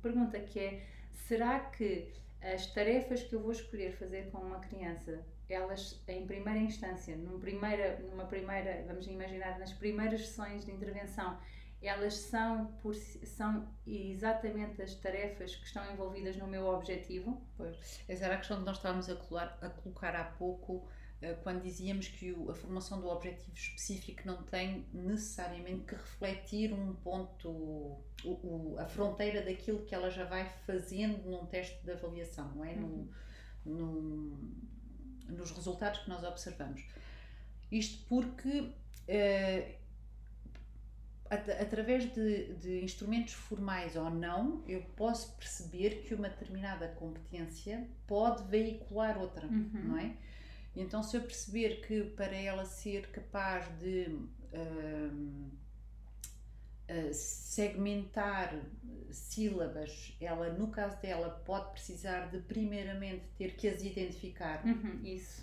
pergunta 0.02 0.40
que 0.40 0.60
é: 0.60 0.86
será 1.14 1.60
que 1.60 2.14
as 2.42 2.68
tarefas 2.68 3.24
que 3.24 3.34
eu 3.34 3.42
vou 3.42 3.52
escolher 3.52 3.92
fazer 3.94 4.30
com 4.32 4.38
uma 4.38 4.60
criança, 4.60 5.26
elas 5.50 6.02
em 6.08 6.26
primeira 6.26 6.60
instância, 6.60 7.16
numa 7.16 7.40
primeira, 7.40 8.00
numa 8.00 8.26
primeira, 8.26 8.84
vamos 8.88 9.08
imaginar 9.08 9.58
nas 9.58 9.74
primeiras 9.74 10.28
sessões 10.28 10.66
de 10.66 10.72
intervenção, 10.72 11.38
elas 11.88 12.16
são, 12.16 12.68
por, 12.82 12.96
são 12.96 13.68
exatamente 13.86 14.82
as 14.82 14.96
tarefas 14.96 15.56
que 15.56 15.66
estão 15.66 15.92
envolvidas 15.92 16.36
no 16.38 16.48
meu 16.48 16.66
objetivo? 16.68 17.42
Pois, 17.58 18.02
essa 18.08 18.26
era 18.26 18.36
a 18.36 18.38
questão 18.38 18.60
que 18.60 18.66
nós 18.66 18.78
estávamos 18.78 19.10
a, 19.10 19.16
colar, 19.16 19.58
a 19.62 19.70
colocar 19.70 20.16
há 20.16 20.24
pouco 20.24 20.88
eh, 21.22 21.34
quando 21.44 21.62
dizíamos 21.62 22.08
que 22.08 22.32
o, 22.32 22.52
a 22.52 22.54
formação 22.54 23.00
do 23.00 23.08
objetivo 23.08 23.56
específico 23.56 24.22
não 24.26 24.44
tem 24.44 24.86
necessariamente 24.94 25.86
que 25.86 25.96
refletir 25.96 26.74
um 26.74 26.94
ponto, 26.94 27.50
o, 27.50 28.04
o, 28.26 28.76
a 28.80 28.86
fronteira 28.86 29.44
daquilo 29.44 29.86
que 29.86 29.96
ela 29.96 30.10
já 30.10 30.26
vai 30.26 30.48
fazendo 30.66 31.30
num 31.30 31.46
teste 31.46 31.84
de 31.84 31.92
avaliação, 31.92 32.54
não 32.54 32.66
é? 32.66 32.74
Uhum. 32.74 33.10
No, 33.66 33.74
no, 33.74 34.66
nos 35.30 35.52
resultados 35.52 36.02
que 36.02 36.10
nós 36.10 36.24
observamos. 36.24 36.84
Isto 37.72 38.06
porque, 38.08 38.60
uh, 38.60 39.76
at 41.30 41.50
através 41.50 42.14
de, 42.14 42.54
de, 42.56 42.84
instrumentos 42.84 43.34
formais 43.34 43.96
ou 43.96 44.10
não, 44.10 44.64
eu 44.68 44.82
posso 44.96 45.36
perceber 45.36 46.04
que 46.04 46.14
uma 46.14 46.30
determinada 46.30 46.88
competência 46.90 47.88
pode 48.06 48.44
veicular 48.44 49.18
outra, 49.18 49.48
uhum. 49.48 49.70
não 49.74 49.98
é? 49.98 50.16
Então, 50.76 51.02
se 51.02 51.16
eu 51.16 51.22
perceber 51.22 51.82
que 51.82 52.04
para 52.04 52.36
ela 52.36 52.66
ser 52.66 53.08
capaz 53.08 53.66
de 53.80 54.08
uh, 54.54 55.50
uh, 56.90 57.14
segmentar 57.14 58.54
sílabas, 59.10 60.16
ela, 60.20 60.50
no 60.50 60.68
caso 60.68 61.00
dela, 61.02 61.30
pode 61.46 61.72
precisar 61.72 62.30
de 62.30 62.40
primeiramente 62.40 63.24
ter 63.38 63.56
que 63.56 63.70
as 63.70 63.84
identificar. 63.84 64.66
Uhum, 64.66 65.00
isso. 65.04 65.42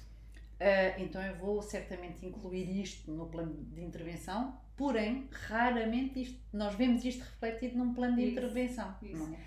Uh, 0.61 1.01
então, 1.01 1.23
eu 1.23 1.35
vou 1.37 1.63
certamente 1.63 2.25
incluir 2.27 2.81
isto 2.83 3.11
no 3.11 3.27
plano 3.27 3.55
de 3.73 3.83
intervenção, 3.83 4.61
porém, 4.83 5.29
raramente 5.31 6.23
isto, 6.23 6.41
nós 6.53 6.75
vemos 6.75 7.05
isto 7.05 7.21
refletido 7.21 7.79
num 7.79 7.95
plano 7.95 8.17
de 8.17 8.23
isso, 8.23 8.33
intervenção. 8.33 8.93
Isso. 9.01 9.33
É? 9.33 9.39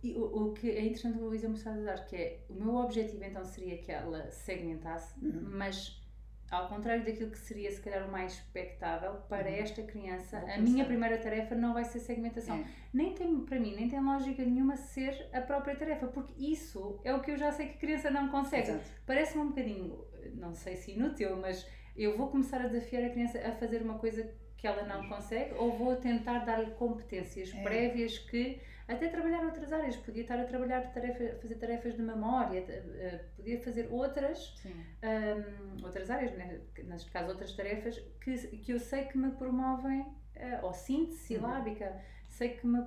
E 0.00 0.12
o, 0.12 0.22
o, 0.22 0.52
que 0.52 0.70
é 0.70 0.82
interessante 0.82 1.18
o 1.18 1.24
Luísa 1.24 1.48
me 1.48 1.56
está 1.56 1.74
a 1.74 1.76
dar, 1.76 2.06
que 2.06 2.14
é, 2.14 2.44
o 2.48 2.54
meu 2.54 2.76
objetivo 2.76 3.24
então 3.24 3.44
seria 3.44 3.78
que 3.78 3.90
ela 3.90 4.30
segmentasse, 4.30 5.12
uhum. 5.20 5.42
mas 5.54 6.00
ao 6.48 6.68
contrário 6.68 7.04
daquilo 7.04 7.32
que 7.32 7.38
seria 7.38 7.68
se 7.72 7.80
calhar 7.80 8.08
o 8.08 8.12
mais 8.12 8.34
expectável 8.34 9.14
para 9.28 9.48
uhum. 9.48 9.56
esta 9.56 9.82
criança, 9.82 10.38
a 10.38 10.58
minha 10.58 10.84
primeira 10.84 11.18
tarefa 11.18 11.56
não 11.56 11.74
vai 11.74 11.82
ser 11.82 11.98
segmentação. 11.98 12.54
É. 12.54 12.64
Nem 12.94 13.12
tem, 13.12 13.40
para 13.40 13.58
mim, 13.58 13.74
nem 13.74 13.88
tem 13.88 14.00
lógica 14.00 14.44
nenhuma 14.44 14.76
ser 14.76 15.28
a 15.32 15.40
própria 15.40 15.74
tarefa, 15.74 16.06
porque 16.06 16.32
isso 16.38 17.00
é 17.02 17.12
o 17.12 17.20
que 17.20 17.32
eu 17.32 17.36
já 17.36 17.50
sei 17.50 17.66
que 17.66 17.74
a 17.74 17.78
criança 17.78 18.08
não 18.08 18.28
consegue. 18.28 18.78
Parece-me 19.04 19.42
um 19.42 19.48
bocadinho, 19.48 20.06
não 20.36 20.54
sei 20.54 20.76
se 20.76 20.92
inútil, 20.92 21.36
mas 21.38 21.66
eu 21.96 22.16
vou 22.16 22.28
começar 22.28 22.60
a 22.60 22.68
desafiar 22.68 23.04
a 23.04 23.10
criança 23.10 23.38
a 23.40 23.50
fazer 23.50 23.82
uma 23.82 23.98
coisa 23.98 24.32
que 24.60 24.66
ela 24.66 24.82
não 24.82 25.08
consegue 25.08 25.54
ou 25.54 25.72
vou 25.72 25.96
tentar 25.96 26.40
dar-lhe 26.40 26.70
competências 26.72 27.52
é. 27.54 27.62
prévias 27.62 28.18
que 28.18 28.60
até 28.86 29.08
trabalhar 29.08 29.44
outras 29.44 29.72
áreas, 29.72 29.96
podia 29.96 30.22
estar 30.22 30.38
a 30.38 30.44
trabalhar 30.44 30.92
tarefa, 30.92 31.38
fazer 31.40 31.54
tarefas 31.54 31.94
de 31.94 32.02
memória, 32.02 32.60
uh, 32.60 33.36
podia 33.36 33.60
fazer 33.60 33.88
outras, 33.88 34.60
um, 34.66 35.84
outras 35.84 36.10
áreas, 36.10 36.32
né? 36.32 36.60
neste 36.84 37.08
caso 37.10 37.28
outras 37.28 37.52
tarefas 37.52 37.96
que, 38.20 38.36
que 38.36 38.72
eu 38.72 38.80
sei 38.80 39.04
que 39.04 39.16
me 39.16 39.30
promovem, 39.30 40.00
uh, 40.00 40.64
ou 40.64 40.72
síntese 40.72 41.18
silábica, 41.18 41.84
uhum. 41.84 42.00
sei 42.28 42.48
que 42.48 42.66
me 42.66 42.82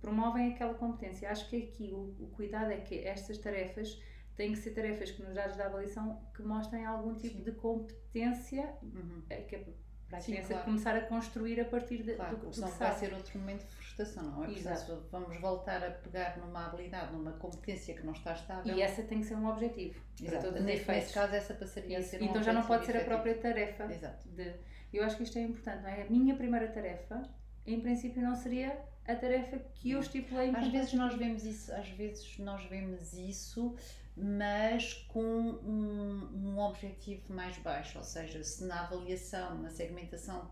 promovem 0.00 0.52
aquela 0.52 0.74
competência. 0.74 1.30
Acho 1.30 1.48
que 1.48 1.56
aqui 1.56 1.90
o, 1.90 2.14
o 2.20 2.28
cuidado 2.36 2.70
é 2.70 2.76
que 2.76 2.98
estas 2.98 3.38
tarefas 3.38 3.98
têm 4.36 4.52
que 4.52 4.58
ser 4.58 4.72
tarefas 4.72 5.10
que 5.10 5.22
nos 5.22 5.34
dados 5.34 5.56
da 5.56 5.64
avaliação 5.64 6.22
que 6.34 6.42
mostrem 6.42 6.84
algum 6.84 7.14
tipo 7.14 7.38
Sim. 7.38 7.42
de 7.44 7.52
competência 7.52 8.74
uhum. 8.82 9.22
Eh, 9.30 9.40
que 9.42 9.56
é 9.56 9.64
para 10.08 10.18
a 10.18 10.20
Sim, 10.20 10.32
criança 10.32 10.48
claro. 10.48 10.64
começar 10.64 10.96
a 10.96 11.00
construir 11.00 11.60
a 11.60 11.64
partir 11.64 12.02
de, 12.02 12.14
claro, 12.14 12.36
do, 12.36 12.46
do 12.46 12.50
que 12.52 12.60
vai 12.60 12.92
ser 12.92 13.12
outro 13.12 13.38
momento 13.38 13.66
de 13.66 13.74
frustração, 13.74 14.22
não 14.22 14.44
é? 14.44 14.46
Portanto, 14.46 15.06
vamos 15.10 15.40
voltar 15.40 15.84
a 15.84 15.90
pegar 15.90 16.38
numa 16.38 16.66
habilidade, 16.66 17.12
numa 17.12 17.32
competência 17.32 17.94
que 17.94 18.06
não 18.06 18.12
está 18.12 18.32
estável. 18.32 18.74
E 18.74 18.80
essa 18.80 19.02
tem 19.02 19.20
que 19.20 19.26
ser 19.26 19.34
um 19.34 19.48
objetivo. 19.48 20.00
Exato. 20.22 20.52
Neste, 20.52 20.90
neste 20.90 21.12
caso, 21.12 21.34
essa 21.34 21.54
passaria 21.54 21.98
Isso. 21.98 22.14
a 22.14 22.18
ser 22.18 22.22
um 22.22 22.26
Então 22.26 22.42
já 22.42 22.52
não 22.52 22.62
pode 22.62 22.86
ser 22.86 22.96
a 22.96 23.04
própria 23.04 23.34
tarefa. 23.36 23.84
Exato. 23.92 24.28
De, 24.28 24.54
eu 24.92 25.04
acho 25.04 25.16
que 25.16 25.24
isto 25.24 25.38
é 25.38 25.42
importante, 25.42 25.82
não 25.82 25.88
é? 25.88 26.02
A 26.02 26.10
minha 26.10 26.36
primeira 26.36 26.68
tarefa, 26.68 27.28
em 27.66 27.80
princípio, 27.80 28.22
não 28.22 28.36
seria 28.36 28.78
a 29.08 29.14
tarefa 29.14 29.58
que 29.74 29.90
eu 29.90 30.00
estipulei. 30.00 30.50
Às 30.54 30.68
vezes 30.68 30.92
nós 30.94 31.14
vemos 31.14 31.44
isso, 31.44 31.72
às 31.72 31.88
vezes 31.88 32.38
nós 32.38 32.64
vemos 32.66 33.12
isso 33.12 33.76
mas 34.16 34.94
com 35.08 35.20
um, 35.20 36.30
um 36.32 36.58
objetivo 36.58 37.32
mais 37.32 37.58
baixo, 37.58 37.98
ou 37.98 38.04
seja, 38.04 38.42
se 38.42 38.64
na 38.64 38.82
avaliação, 38.82 39.58
na 39.58 39.70
segmentação, 39.70 40.50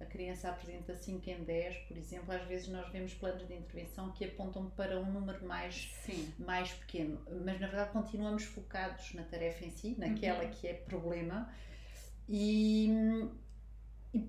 a 0.00 0.04
criança 0.04 0.50
apresenta 0.50 0.94
5 0.94 1.30
em 1.30 1.44
10, 1.44 1.76
por 1.88 1.96
exemplo, 1.96 2.34
às 2.34 2.42
vezes 2.46 2.68
nós 2.68 2.90
vemos 2.90 3.14
planos 3.14 3.46
de 3.46 3.54
intervenção 3.54 4.12
que 4.12 4.24
apontam 4.24 4.68
para 4.70 5.00
um 5.00 5.10
número 5.10 5.46
mais, 5.46 5.90
mais 6.38 6.70
pequeno, 6.72 7.18
mas 7.44 7.60
na 7.60 7.66
verdade 7.66 7.92
continuamos 7.92 8.44
focados 8.44 9.14
na 9.14 9.22
tarefa 9.22 9.64
em 9.64 9.70
si, 9.70 9.94
naquela 9.98 10.44
uhum. 10.44 10.50
que 10.50 10.66
é 10.66 10.74
problema, 10.74 11.50
e 12.28 12.90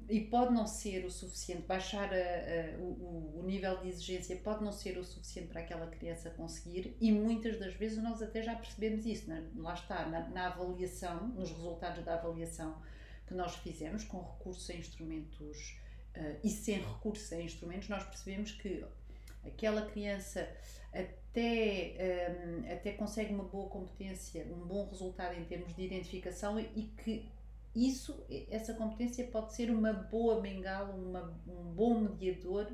e, 0.10 0.22
pode 0.22 0.54
não 0.54 0.66
ser 0.66 1.06
o 1.06 1.12
suficiente, 1.12 1.64
baixar 1.64 2.12
a, 2.12 2.16
a, 2.16 2.78
o, 2.80 3.40
o, 3.40 3.44
nível 3.44 3.78
de 3.78 3.90
exigência 3.90 4.36
pode 4.38 4.64
não 4.64 4.72
ser 4.72 4.98
o 4.98 5.04
suficiente 5.04 5.50
para 5.50 5.62
aquela 5.62 5.88
criança 5.88 6.30
conseguir, 6.32 6.96
e 7.00 7.12
muitas 7.12 7.60
das 7.60 7.74
vezes 7.74 8.02
nós 8.02 8.22
até 8.22 8.42
já 8.42 8.56
percebemos 8.56 9.06
isso, 9.06 9.30
né? 9.30 9.48
lá 9.56 9.74
está, 9.74 10.06
na, 10.08 10.28
na 10.30 10.48
avaliação, 10.48 11.28
nos 11.30 11.52
resultados 11.52 12.04
da 12.04 12.16
avaliação 12.16 12.82
que 13.28 13.34
nós 13.34 13.56
fizemos, 13.56 14.04
com 14.04 14.20
recurso 14.20 14.72
a 14.72 14.76
instrumentos 14.76 15.80
uh, 16.16 16.40
e 16.44 16.50
sem 16.50 16.80
recurso 16.80 17.36
a 17.36 17.42
instrumentos, 17.42 17.90
nós 17.90 18.04
percebemos 18.04 18.52
que 18.52 18.84
aquela 19.46 19.86
criança 19.86 20.48
até, 20.94 21.94
um, 22.40 22.66
eh, 22.66 22.74
até 22.74 22.94
consegue 22.94 23.34
uma 23.34 23.44
boa 23.44 23.70
competência, 23.70 24.46
um 24.46 24.66
bom 24.66 24.88
resultado 24.90 25.38
em 25.38 25.46
termos 25.46 25.76
de 25.76 25.84
identificação 25.84 26.60
e 26.60 26.92
que 27.04 27.30
isso, 27.78 28.26
essa 28.50 28.74
competência 28.74 29.28
pode 29.28 29.54
ser 29.54 29.70
uma 29.70 29.94
boa 29.94 30.42
bengala, 30.42 30.94
uma, 30.96 31.34
um 31.48 31.74
bom 31.74 32.00
mediador 32.00 32.68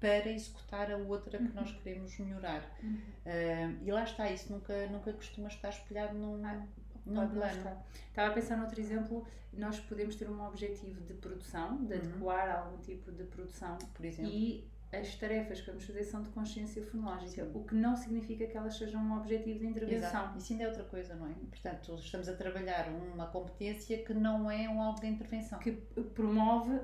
para 0.00 0.30
executar 0.30 0.90
a 0.90 0.96
outra 0.96 1.38
que 1.38 1.44
uhum. 1.44 1.54
nós 1.54 1.72
queremos 1.82 2.18
melhorar. 2.18 2.62
Uhum. 2.82 2.98
Uh, 3.24 3.84
e 3.84 3.92
lá 3.92 4.02
está, 4.02 4.30
isso 4.30 4.52
nunca, 4.52 4.86
nunca 4.88 5.12
costuma 5.12 5.48
estar 5.48 5.68
espelhado 5.68 6.18
num, 6.18 6.44
ah, 6.44 6.66
num 7.04 7.28
plano. 7.28 7.82
Estava 8.08 8.30
a 8.30 8.34
pensar 8.34 8.56
noutro 8.56 8.80
exemplo, 8.80 9.26
nós 9.52 9.78
podemos 9.80 10.16
ter 10.16 10.28
um 10.28 10.44
objetivo 10.44 11.00
de 11.02 11.14
produção, 11.14 11.84
de 11.84 11.94
uhum. 11.94 12.00
adequar 12.00 12.56
algum 12.56 12.78
tipo 12.78 13.12
de 13.12 13.24
produção, 13.24 13.78
por 13.94 14.04
exemplo. 14.04 14.32
E 14.32 14.68
as 14.92 15.14
tarefas 15.16 15.60
que 15.60 15.66
vamos 15.66 15.84
fazer 15.84 16.04
são 16.04 16.22
de 16.22 16.28
consciência 16.30 16.82
fonológica, 16.82 17.44
Sim. 17.44 17.50
o 17.54 17.64
que 17.64 17.74
não 17.74 17.96
significa 17.96 18.46
que 18.46 18.56
elas 18.56 18.76
sejam 18.76 19.02
um 19.02 19.16
objetivo 19.16 19.58
de 19.58 19.66
intervenção. 19.66 20.08
Exato. 20.08 20.38
Isso 20.38 20.52
ainda 20.52 20.64
é 20.64 20.68
outra 20.68 20.84
coisa, 20.84 21.14
não 21.14 21.26
é? 21.26 21.34
Portanto, 21.50 21.94
estamos 21.96 22.28
a 22.28 22.34
trabalhar 22.34 22.88
uma 23.14 23.26
competência 23.26 23.98
que 23.98 24.14
não 24.14 24.50
é 24.50 24.68
um 24.68 24.80
alvo 24.80 25.00
de 25.00 25.08
intervenção. 25.08 25.58
Que 25.58 25.72
promove 25.72 26.80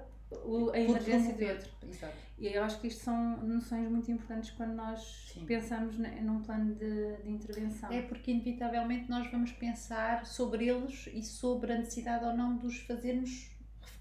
a 0.73 0.79
emergência 0.79 1.35
do 1.35 1.45
outro. 1.45 1.71
Exato. 1.89 2.17
E 2.39 2.49
eu 2.49 2.65
acho 2.65 2.81
que 2.81 2.89
isto 2.89 3.05
são 3.05 3.37
noções 3.37 3.89
muito 3.89 4.11
importantes 4.11 4.51
quando 4.51 4.75
nós 4.75 5.31
Sim. 5.33 5.45
pensamos 5.47 5.97
num 5.97 6.43
plano 6.43 6.75
de, 6.75 7.17
de, 7.23 7.31
intervenção. 7.31 7.93
É 7.93 8.03
porque, 8.03 8.33
inevitavelmente, 8.33 9.09
nós 9.09 9.31
vamos 9.31 9.53
pensar 9.53 10.27
sobre 10.27 10.69
eles 10.69 11.09
e 11.13 11.23
sobre 11.23 11.73
a 11.73 11.79
necessidade 11.79 12.25
ou 12.25 12.37
não 12.37 12.57
de 12.57 12.67
os 12.67 12.79
fazermos 12.81 13.52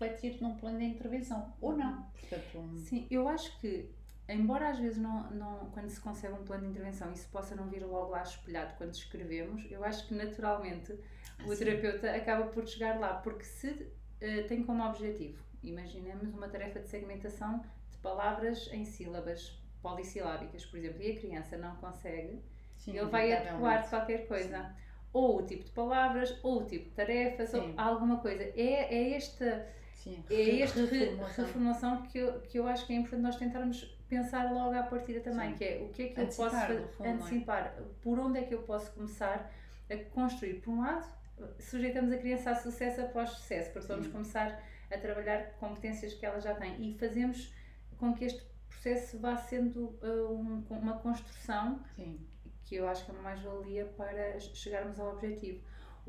refletir 0.01 0.41
num 0.41 0.55
plano 0.55 0.79
de 0.79 0.85
intervenção, 0.85 1.53
ou 1.61 1.75
não. 1.75 2.03
Portanto, 2.19 2.57
um... 2.57 2.79
Sim, 2.79 3.07
eu 3.09 3.27
acho 3.27 3.59
que, 3.59 3.89
embora 4.27 4.69
às 4.69 4.79
vezes 4.79 4.97
não, 4.97 5.29
não, 5.31 5.69
quando 5.71 5.89
se 5.89 5.99
concebe 5.99 6.33
um 6.33 6.43
plano 6.43 6.63
de 6.63 6.69
intervenção 6.69 7.11
isso 7.11 7.29
possa 7.29 7.55
não 7.55 7.69
vir 7.69 7.85
logo 7.85 8.11
lá 8.11 8.23
espelhado 8.23 8.73
quando 8.77 8.93
escrevemos, 8.93 9.69
eu 9.69 9.83
acho 9.83 10.07
que 10.07 10.13
naturalmente 10.13 10.97
o 11.45 11.55
terapeuta 11.55 12.11
acaba 12.11 12.47
por 12.47 12.67
chegar 12.67 12.99
lá, 12.99 13.15
porque 13.15 13.43
se 13.43 13.67
uh, 13.69 14.47
tem 14.47 14.63
como 14.63 14.83
objetivo, 14.83 15.43
imaginemos 15.63 16.33
uma 16.33 16.47
tarefa 16.47 16.79
de 16.79 16.87
segmentação 16.87 17.63
de 17.89 17.97
palavras 17.97 18.69
em 18.71 18.85
sílabas 18.85 19.59
polissilábicas, 19.81 20.65
por 20.65 20.77
exemplo, 20.77 21.01
e 21.01 21.11
a 21.11 21.19
criança 21.19 21.57
não 21.57 21.75
consegue, 21.77 22.41
Sim, 22.75 22.97
ele 22.97 23.09
vai 23.09 23.31
adequar 23.33 23.87
qualquer 23.89 24.27
coisa. 24.27 24.63
Sim 24.63 24.91
ou 25.13 25.39
o 25.39 25.45
tipo 25.45 25.63
de 25.65 25.71
palavras, 25.71 26.37
ou 26.41 26.61
o 26.61 26.65
tipo 26.65 26.85
de 26.85 26.91
tarefas, 26.91 27.53
ou 27.53 27.73
alguma 27.77 28.19
coisa. 28.19 28.43
É, 28.43 28.95
é 28.95 29.13
esta, 29.13 29.67
Sim. 30.03 30.23
é 30.31 30.61
esta 30.61 30.81
reformulação, 30.81 31.45
reformulação 31.45 32.01
que, 32.03 32.17
eu, 32.17 32.39
que 32.41 32.57
eu 32.57 32.67
acho 32.67 32.87
que 32.87 32.93
é 32.93 32.95
importante 32.95 33.21
nós 33.21 33.35
tentarmos 33.35 33.97
pensar 34.09 34.51
logo 34.51 34.75
à 34.75 34.81
partida 34.83 35.19
também, 35.19 35.51
Sim. 35.51 35.57
que 35.57 35.63
é 35.63 35.81
o 35.81 35.89
que 35.89 36.03
é 36.03 36.07
que 36.07 36.21
antecipar, 36.21 36.71
eu 36.71 36.81
posso 36.81 36.93
fundo, 36.97 37.07
é? 37.07 37.11
antecipar, 37.11 37.77
por 38.01 38.19
onde 38.19 38.39
é 38.39 38.43
que 38.43 38.53
eu 38.53 38.63
posso 38.63 38.91
começar 38.91 39.51
a 39.89 39.97
construir. 40.11 40.55
Por 40.55 40.71
um 40.71 40.81
lado, 40.81 41.07
sujeitamos 41.59 42.11
a 42.11 42.17
criança 42.17 42.49
a 42.49 42.55
sucesso 42.55 43.01
após 43.01 43.29
sucesso, 43.29 43.71
porque 43.71 43.87
Sim. 43.87 43.93
vamos 43.93 44.07
começar 44.07 44.63
a 44.91 44.97
trabalhar 44.97 45.51
competências 45.59 46.13
que 46.15 46.25
ela 46.25 46.39
já 46.41 46.55
tem 46.55 46.75
e 46.81 46.97
fazemos 46.97 47.53
com 47.97 48.13
que 48.13 48.25
este 48.25 48.43
processo 48.67 49.19
vá 49.19 49.37
sendo 49.37 49.97
uh, 50.01 50.33
um, 50.33 50.65
uma 50.71 50.97
construção 50.97 51.79
Sim. 51.95 52.19
que 52.65 52.75
eu 52.75 52.87
acho 52.87 53.05
que 53.05 53.11
é 53.11 53.13
uma 53.13 53.23
mais-valia 53.23 53.85
para 53.85 54.39
chegarmos 54.39 54.99
ao 54.99 55.13
objetivo. 55.13 55.61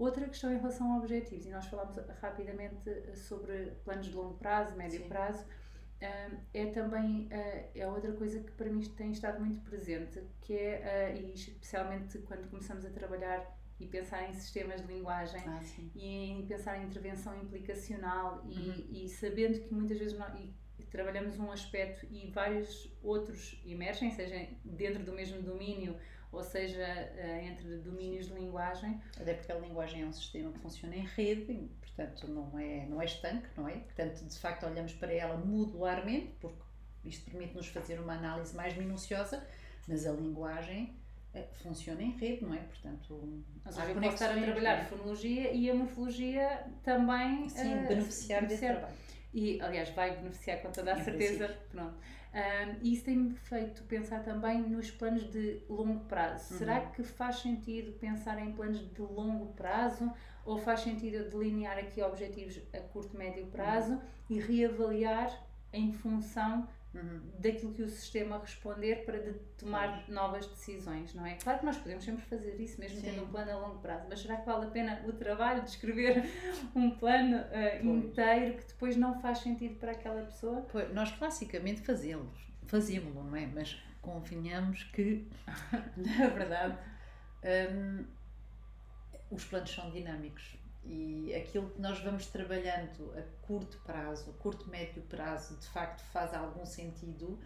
Outra 0.03 0.27
questão 0.27 0.53
em 0.53 0.57
relação 0.57 0.95
a 0.95 0.99
objetivos, 0.99 1.47
e 1.47 1.51
nós 1.51 1.65
falámos 1.67 1.95
rapidamente 2.21 2.91
sobre 3.15 3.71
planos 3.85 4.07
de 4.07 4.13
longo 4.13 4.35
prazo, 4.35 4.75
médio 4.75 5.01
Sim. 5.01 5.09
prazo, 5.09 5.45
uh, 5.45 6.37
é 6.53 6.67
também 6.73 7.29
uh, 7.29 7.71
é 7.73 7.87
outra 7.87 8.13
coisa 8.13 8.41
que 8.41 8.51
para 8.51 8.69
mim 8.69 8.81
tem 8.97 9.13
estado 9.13 9.39
muito 9.39 9.61
presente, 9.61 10.21
que 10.41 10.55
é, 10.55 11.15
e 11.15 11.33
especialmente 11.35 12.19
quando 12.19 12.51
começamos 12.51 12.85
a 12.85 12.91
trabalhar 12.91 13.57
e 13.79 13.87
pensar 13.87 14.29
em 14.29 14.33
sistemas 14.33 14.85
de 14.85 14.93
linguagem 14.93 15.41
ah, 15.47 15.61
e 15.95 16.31
em 16.33 16.47
pensar 16.47 16.79
em 16.79 16.87
intervenção 16.87 17.41
implicacional 17.41 18.45
e, 18.45 18.59
uhum. 18.59 18.87
e 18.91 19.09
sabendo 19.09 19.61
que 19.61 19.73
muitas 19.73 19.99
vezes 19.99 20.19
nós, 20.19 20.33
trabalhamos 20.91 21.39
um 21.39 21.53
aspecto 21.53 22.09
e 22.11 22.29
vários 22.33 22.93
outros 23.05 23.63
emergem, 23.65 24.11
seja 24.11 24.49
dentro 24.65 25.05
do 25.05 25.13
mesmo 25.13 25.41
domínio 25.41 25.97
ou 26.33 26.43
seja 26.43 26.83
eh, 26.83 27.45
entre 27.45 27.77
domínios 27.77 28.27
de 28.27 28.35
linguagem. 28.35 29.01
Até 29.21 29.35
porque 29.35 29.53
a 29.53 29.57
linguagem 29.57 30.03
é 30.03 30.07
um 30.07 30.13
sistema 30.13 30.51
que 30.51 30.59
funciona 30.59 30.97
em 30.97 31.05
rede, 31.05 31.69
portanto 31.81 32.27
não 32.27 32.59
é, 32.59 32.87
não 32.87 33.01
é 33.01 33.05
estanque, 33.05 33.47
não 33.57 33.69
é? 33.69 33.77
Portanto, 33.77 34.25
de 34.25 34.39
facto, 34.39 34.65
olhamos 34.65 34.95
para 34.95 35.13
ela 35.13 35.37
modularmente, 35.37 36.35
porque 36.41 36.63
isto 37.05 37.31
permite-nos 37.31 37.69
fazer 37.69 38.01
uma 38.01 38.15
análise 38.15 38.57
mais 38.57 38.75
minuciosa, 38.77 39.47
mas 39.87 40.07
a 40.07 40.13
linguagem 40.13 40.97
eh, 41.35 41.47
funciona 41.63 42.03
em 42.03 42.13
rede, 42.13 42.43
não 42.45 42.55
é? 42.55 42.59
Portanto, 42.61 43.43
Ou 43.67 43.73
seja, 43.73 43.89
eu 43.89 43.95
posso 43.95 44.15
estar 44.15 44.31
a 44.31 44.43
trabalhar 44.43 44.81
a 44.81 44.85
fonologia 44.87 45.53
e 45.53 45.71
a 45.71 45.75
morfologia 45.75 46.67
também 46.83 47.49
Sim, 47.51 47.75
uh, 47.75 47.89
beneficiar 47.89 48.47
desse 48.47 48.67
trabalho. 48.67 48.95
E, 49.33 49.61
aliás, 49.61 49.89
vai 49.91 50.17
beneficiar 50.17 50.61
com 50.61 50.71
toda 50.71 50.93
a 50.93 50.99
em 50.99 51.05
certeza. 51.05 51.57
Pronto. 51.71 51.95
Um, 52.35 52.77
e 52.81 52.95
isso 52.95 53.05
tem-me 53.05 53.35
feito 53.35 53.83
pensar 53.85 54.23
também 54.23 54.63
nos 54.63 54.91
planos 54.91 55.31
de 55.31 55.61
longo 55.69 56.01
prazo. 56.05 56.53
Uhum. 56.53 56.59
Será 56.59 56.81
que 56.81 57.03
faz 57.03 57.37
sentido 57.37 57.93
pensar 57.99 58.39
em 58.39 58.53
planos 58.53 58.81
de 58.81 59.03
longo 59.03 59.53
prazo 59.53 60.11
ou 60.45 60.59
faz 60.59 60.81
sentido 60.81 61.29
delinear 61.31 61.79
aqui 61.79 62.03
objetivos 62.03 62.59
a 62.73 62.79
curto, 62.79 63.17
médio 63.17 63.47
prazo 63.47 63.93
uhum. 63.93 64.01
e 64.31 64.41
reavaliar 64.41 65.31
em 65.73 65.93
função 65.93 66.67
uhum. 66.95 67.21
daquilo 67.39 67.73
que 67.75 67.83
o 67.83 67.89
sistema 67.89 68.39
responder 68.39 69.05
para 69.05 69.19
de 69.19 69.33
tomar 69.59 70.09
novas 70.09 70.47
decisões, 70.47 71.15
não 71.15 71.25
é? 71.25 71.35
Claro 71.35 71.61
que 71.61 71.65
nós 71.65 71.77
podemos 71.77 72.05
sempre 72.05 72.23
fazer 72.25 72.61
isso, 72.61 72.81
mesmo 72.81 73.01
Sim. 73.01 73.11
tendo 73.11 73.25
um 73.25 73.29
plano 73.29 73.51
a 73.51 73.57
longo 73.57 73.79
prazo, 73.81 74.07
mas 74.09 74.21
será 74.21 74.37
que 74.37 74.47
vale 74.47 74.67
a 74.67 74.71
pena 74.71 75.03
o 75.07 75.13
trabalho 75.13 75.63
de 75.63 75.71
escrever 75.71 76.25
um 76.75 76.91
plano 76.91 77.39
uh, 77.39 77.87
inteiro 77.87 78.57
que 78.59 78.67
depois 78.67 78.97
não 78.97 79.21
faz 79.21 79.39
sentido 79.39 79.77
para 79.77 79.93
aquela 79.93 80.23
pessoa? 80.23 80.63
Pois, 80.71 80.93
nós 80.93 81.11
classicamente 81.13 81.83
fazemos, 81.83 82.39
fazíamos, 82.67 83.15
não 83.15 83.37
é? 83.37 83.47
Mas 83.47 83.83
convenhamos 84.01 84.85
que, 84.85 85.29
na 85.97 86.29
verdade, 86.35 86.79
um, 87.73 88.05
os 89.31 89.45
planos 89.45 89.71
são 89.71 89.91
dinâmicos 89.91 90.62
e 90.85 91.33
aquilo 91.35 91.71
que 91.71 91.81
nós 91.81 92.01
vamos 92.01 92.27
trabalhando 92.27 93.13
a 93.17 93.23
curto 93.47 93.79
prazo, 93.85 94.33
curto 94.41 94.69
médio 94.69 95.03
prazo, 95.03 95.57
de 95.57 95.67
facto 95.67 96.03
faz 96.13 96.35
algum 96.35 96.67
sentido, 96.67 97.39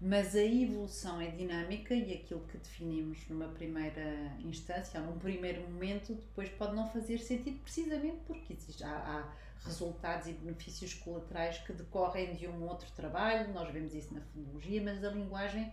mas 0.00 0.34
a 0.34 0.42
evolução 0.42 1.20
é 1.20 1.28
dinâmica 1.28 1.94
e 1.94 2.12
aquilo 2.12 2.40
que 2.40 2.58
definimos 2.58 3.26
numa 3.28 3.48
primeira 3.48 4.36
instância, 4.44 5.00
ou 5.00 5.06
num 5.06 5.18
primeiro 5.18 5.62
momento, 5.62 6.14
depois 6.14 6.48
pode 6.50 6.74
não 6.74 6.88
fazer 6.90 7.18
sentido 7.18 7.58
precisamente 7.60 8.18
porque 8.26 8.52
existe, 8.52 8.84
há, 8.84 8.88
há 8.90 9.32
resultados 9.64 10.26
e 10.26 10.32
benefícios 10.32 10.92
colaterais 10.92 11.58
que 11.58 11.72
decorrem 11.72 12.34
de 12.34 12.46
um 12.46 12.68
outro 12.68 12.90
trabalho, 12.92 13.52
nós 13.54 13.72
vemos 13.72 13.94
isso 13.94 14.12
na 14.12 14.20
fonologia, 14.20 14.82
mas 14.82 15.02
a 15.02 15.10
linguagem 15.10 15.72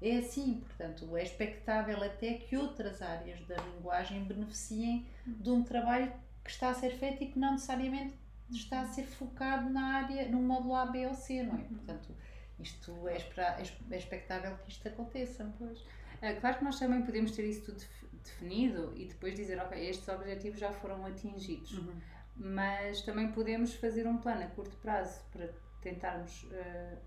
é 0.00 0.18
assim, 0.18 0.60
portanto, 0.66 1.16
é 1.16 1.22
expectável 1.22 2.02
até 2.02 2.34
que 2.34 2.56
outras 2.56 3.02
áreas 3.02 3.40
da 3.46 3.56
linguagem 3.56 4.24
beneficiem 4.24 5.06
de 5.26 5.50
um 5.50 5.62
trabalho 5.62 6.12
que 6.48 6.52
está 6.54 6.70
a 6.70 6.74
ser 6.74 6.90
feito 6.92 7.22
e 7.22 7.26
que 7.26 7.38
não 7.38 7.52
necessariamente 7.52 8.14
está 8.50 8.80
a 8.80 8.86
ser 8.86 9.04
focado 9.04 9.68
na 9.68 9.96
área, 9.96 10.26
no 10.30 10.40
módulo 10.40 10.74
A, 10.76 10.86
B 10.86 11.06
ou 11.06 11.12
C, 11.12 11.42
não 11.42 11.54
é? 11.54 11.58
Uhum. 11.58 11.68
Portanto, 11.68 12.16
isto 12.58 13.06
é, 13.06 13.18
é, 13.18 13.62
é 13.90 13.98
expectável 13.98 14.56
que 14.56 14.70
isto 14.70 14.88
aconteça. 14.88 15.54
Pois. 15.58 15.84
É, 16.22 16.32
claro 16.32 16.56
que 16.56 16.64
nós 16.64 16.78
também 16.78 17.02
podemos 17.02 17.32
ter 17.32 17.44
isso 17.44 17.66
tudo 17.66 17.84
definido 18.24 18.94
e 18.96 19.04
depois 19.04 19.34
dizer, 19.34 19.60
ok, 19.60 19.78
estes 19.90 20.08
objetivos 20.08 20.58
já 20.58 20.72
foram 20.72 21.04
atingidos. 21.04 21.74
Uhum. 21.74 22.00
Mas 22.34 23.02
também 23.02 23.30
podemos 23.30 23.74
fazer 23.74 24.06
um 24.06 24.16
plano 24.16 24.44
a 24.44 24.46
curto 24.46 24.74
prazo 24.78 25.20
para 25.30 25.52
tentarmos 25.82 26.44
uh, 26.44 26.98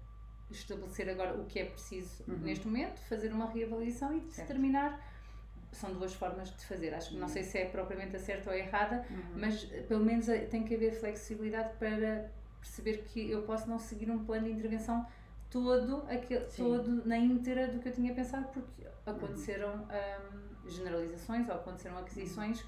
estabelecer 0.52 1.10
agora 1.10 1.34
o 1.34 1.46
que 1.46 1.60
é 1.60 1.66
preciso 1.66 2.24
uhum. 2.28 2.38
neste 2.38 2.68
momento, 2.68 3.00
fazer 3.10 3.34
uma 3.34 3.50
reavaliação 3.50 4.16
e 4.16 4.20
determinar 4.20 5.02
são 5.72 5.94
duas 5.94 6.14
formas 6.14 6.50
de 6.56 6.66
fazer. 6.66 6.94
Acho 6.94 7.10
que 7.10 7.16
não 7.16 7.24
uhum. 7.24 7.28
sei 7.28 7.44
se 7.44 7.58
é 7.58 7.66
propriamente 7.66 8.16
a 8.16 8.20
certa 8.20 8.50
ou 8.50 8.56
a 8.56 8.60
errada, 8.60 9.06
uhum. 9.10 9.24
mas 9.36 9.68
eh, 9.72 9.82
pelo 9.82 10.04
menos 10.04 10.28
eh, 10.30 10.40
tem 10.40 10.64
que 10.64 10.76
haver 10.76 10.94
flexibilidade 10.94 11.74
para 11.80 12.30
perceber 12.60 13.04
que 13.06 13.32
eu 13.32 13.42
posso 13.44 13.70
não 13.70 13.80
seguir 13.80 14.10
um 14.12 14.24
plano 14.24 14.46
de 14.46 14.52
intervenção 14.52 15.06
todo, 15.50 16.04
aquele, 16.10 16.46
todo 16.46 17.06
na 17.06 17.18
íntegra 17.18 17.68
do 17.68 17.80
que 17.80 17.90
eu 17.90 17.94
tinha 17.94 18.14
pensado, 18.14 18.48
porque 18.54 18.86
aconteceram 19.06 19.74
uhum. 19.74 20.66
um, 20.66 20.70
generalizações 20.70 21.50
ou 21.50 21.56
aconteceram 21.56 21.98
aquisições 21.98 22.64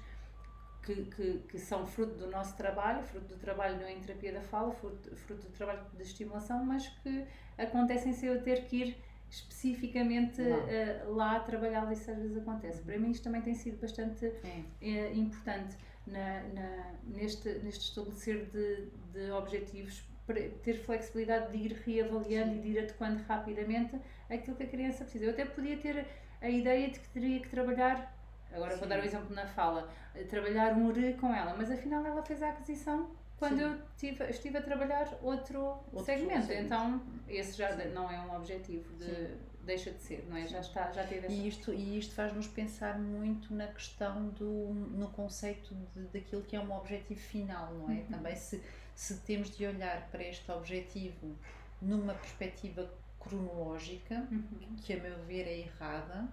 que, 0.82 1.04
que, 1.06 1.38
que, 1.48 1.58
são 1.58 1.86
fruto 1.86 2.14
do 2.14 2.30
nosso 2.30 2.56
trabalho, 2.56 3.02
fruto 3.02 3.26
do 3.26 3.36
trabalho 3.36 3.86
em 3.88 4.00
terapia 4.00 4.32
da 4.32 4.42
fala, 4.42 4.70
fruto, 4.72 5.14
fruto 5.16 5.46
do 5.46 5.52
trabalho 5.52 5.80
de 5.94 6.02
estimulação, 6.02 6.64
mas 6.64 6.86
que 7.02 7.26
acontecem 7.56 8.12
sem 8.12 8.28
eu 8.28 8.42
ter 8.42 8.66
que 8.66 8.76
ir 8.76 8.96
especificamente 9.34 10.40
uh, 10.40 11.12
lá 11.12 11.40
trabalhar 11.40 11.90
isso 11.92 12.10
às 12.10 12.18
vezes 12.18 12.36
acontece. 12.36 12.82
Para 12.82 12.98
mim 12.98 13.10
isto 13.10 13.24
também 13.24 13.42
tem 13.42 13.54
sido 13.54 13.80
bastante 13.80 14.32
é. 14.80 15.12
importante 15.12 15.76
na, 16.06 16.42
na, 16.54 16.92
neste, 17.04 17.48
neste 17.60 17.88
estabelecer 17.88 18.46
de, 18.46 18.88
de 19.12 19.30
objetivos, 19.32 20.02
para 20.26 20.40
ter 20.62 20.74
flexibilidade 20.78 21.52
de 21.52 21.58
ir 21.58 21.72
reavaliando 21.84 22.52
Sim. 22.52 22.58
e 22.58 22.62
de 22.62 22.68
ir 22.68 22.78
adequando 22.78 23.22
rapidamente 23.24 23.98
aquilo 24.30 24.56
que 24.56 24.62
a 24.62 24.68
criança 24.68 25.04
precisa. 25.04 25.26
Eu 25.26 25.30
até 25.30 25.44
podia 25.44 25.76
ter 25.76 26.06
a 26.40 26.48
ideia 26.48 26.90
de 26.90 26.98
que 26.98 27.08
teria 27.08 27.40
que 27.40 27.48
trabalhar, 27.48 28.16
agora 28.52 28.72
Sim. 28.72 28.78
vou 28.78 28.88
dar 28.88 28.98
o 29.00 29.02
um 29.02 29.04
exemplo 29.04 29.34
na 29.34 29.46
fala, 29.46 29.92
trabalhar 30.30 30.72
um 30.74 30.90
RE 30.92 31.14
com 31.14 31.34
ela, 31.34 31.54
mas 31.56 31.70
afinal 31.70 32.04
ela 32.06 32.22
fez 32.22 32.42
a 32.42 32.50
aquisição 32.50 33.10
quando 33.44 33.58
Sim. 33.58 33.62
eu 33.62 33.78
tive, 33.98 34.30
estive 34.30 34.58
a 34.58 34.62
trabalhar 34.62 35.18
outro, 35.22 35.60
outro 35.92 36.04
segmento. 36.04 36.50
Então, 36.50 37.02
esse 37.28 37.56
já 37.58 37.76
Sim. 37.76 37.88
não 37.90 38.10
é 38.10 38.18
um 38.20 38.34
objetivo 38.34 38.92
de. 38.94 39.04
Sim. 39.04 39.38
Deixa 39.64 39.90
de 39.90 40.02
ser, 40.02 40.26
não 40.28 40.36
é? 40.36 40.46
Já 40.46 40.60
está, 40.60 40.92
já 40.92 41.06
teve 41.06 41.24
essa... 41.24 41.34
e 41.34 41.48
isto 41.48 41.72
E 41.72 41.98
isto 41.98 42.14
faz-nos 42.14 42.46
pensar 42.46 42.98
muito 42.98 43.54
na 43.54 43.66
questão 43.68 44.28
do. 44.28 44.74
no 44.74 45.08
conceito 45.08 45.74
de, 45.94 46.02
daquilo 46.08 46.42
que 46.42 46.54
é 46.54 46.60
um 46.60 46.70
objetivo 46.70 47.20
final, 47.20 47.72
não 47.72 47.90
é? 47.90 48.00
Uhum. 48.00 48.06
Também 48.10 48.36
se, 48.36 48.62
se 48.94 49.16
temos 49.20 49.56
de 49.56 49.66
olhar 49.66 50.06
para 50.10 50.22
este 50.22 50.50
objetivo 50.52 51.34
numa 51.80 52.12
perspectiva 52.12 52.90
cronológica, 53.18 54.26
uhum. 54.30 54.76
que 54.82 54.92
a 54.92 54.96
meu 54.98 55.18
ver 55.24 55.46
é 55.46 55.60
errada, 55.60 56.28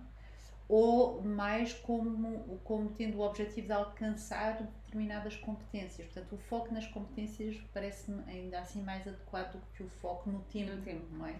ou 0.71 1.21
mais 1.21 1.73
como, 1.73 2.57
como 2.63 2.91
tendo 2.91 3.17
o 3.17 3.21
objetivo 3.21 3.67
de 3.67 3.73
alcançar 3.73 4.63
determinadas 4.63 5.35
competências. 5.35 6.07
Portanto, 6.07 6.33
o 6.33 6.37
foco 6.37 6.73
nas 6.73 6.87
competências 6.87 7.61
parece-me 7.73 8.23
ainda 8.25 8.57
assim 8.57 8.81
mais 8.81 9.05
adequado 9.05 9.59
do 9.59 9.65
que 9.73 9.83
o 9.83 9.89
foco 9.89 10.31
no 10.31 10.39
tempo, 10.43 10.71
no 10.71 10.81
tempo. 10.81 11.05
não 11.11 11.27
é? 11.27 11.35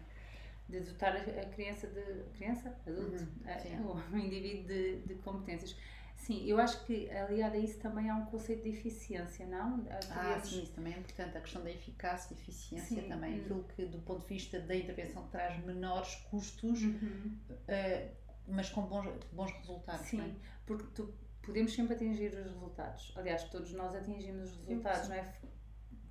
De 0.68 0.82
dotar 0.82 1.16
a 1.16 1.46
criança 1.46 1.88
de. 1.88 2.24
criança? 2.34 2.78
Adulto? 2.86 3.24
Uhum, 3.24 4.02
o 4.12 4.18
indivíduo 4.18 4.68
de, 4.68 5.00
de 5.00 5.16
competências. 5.16 5.78
Sim, 6.18 6.46
eu 6.46 6.60
acho 6.60 6.86
que 6.86 7.10
aliado 7.10 7.56
a 7.56 7.60
isso 7.60 7.80
também 7.80 8.08
há 8.08 8.16
um 8.16 8.26
conceito 8.26 8.64
de 8.64 8.70
eficiência, 8.70 9.48
não? 9.48 9.84
Ah, 10.12 10.40
sim, 10.40 10.62
isso 10.62 10.74
também 10.74 10.94
é 10.94 10.98
importante. 11.00 11.36
A 11.36 11.42
questão 11.42 11.64
da 11.64 11.72
eficácia 11.72 12.36
e 12.36 12.38
eficiência 12.38 13.02
sim. 13.02 13.10
também. 13.10 13.40
Uhum. 13.40 13.42
Aquilo 13.42 13.64
que, 13.76 13.86
do 13.86 13.98
ponto 14.00 14.22
de 14.22 14.28
vista 14.28 14.60
da 14.60 14.76
intervenção, 14.76 15.28
traz 15.30 15.58
menores 15.66 16.16
custos, 16.30 16.84
uhum. 16.84 17.38
uh, 17.50 18.21
mas 18.52 18.70
com 18.70 18.84
bons, 18.84 19.08
bons 19.32 19.52
resultados. 19.52 20.08
Sim, 20.08 20.22
é? 20.22 20.36
porque 20.66 20.86
tu, 20.94 21.14
podemos 21.42 21.74
sempre 21.74 21.96
atingir 21.96 22.34
os 22.34 22.46
resultados. 22.46 23.14
Aliás, 23.16 23.44
todos 23.46 23.72
nós 23.74 23.96
atingimos 23.96 24.52
os 24.52 24.58
resultados, 24.58 25.02
sim, 25.02 25.10
não 25.10 25.16
é? 25.16 25.34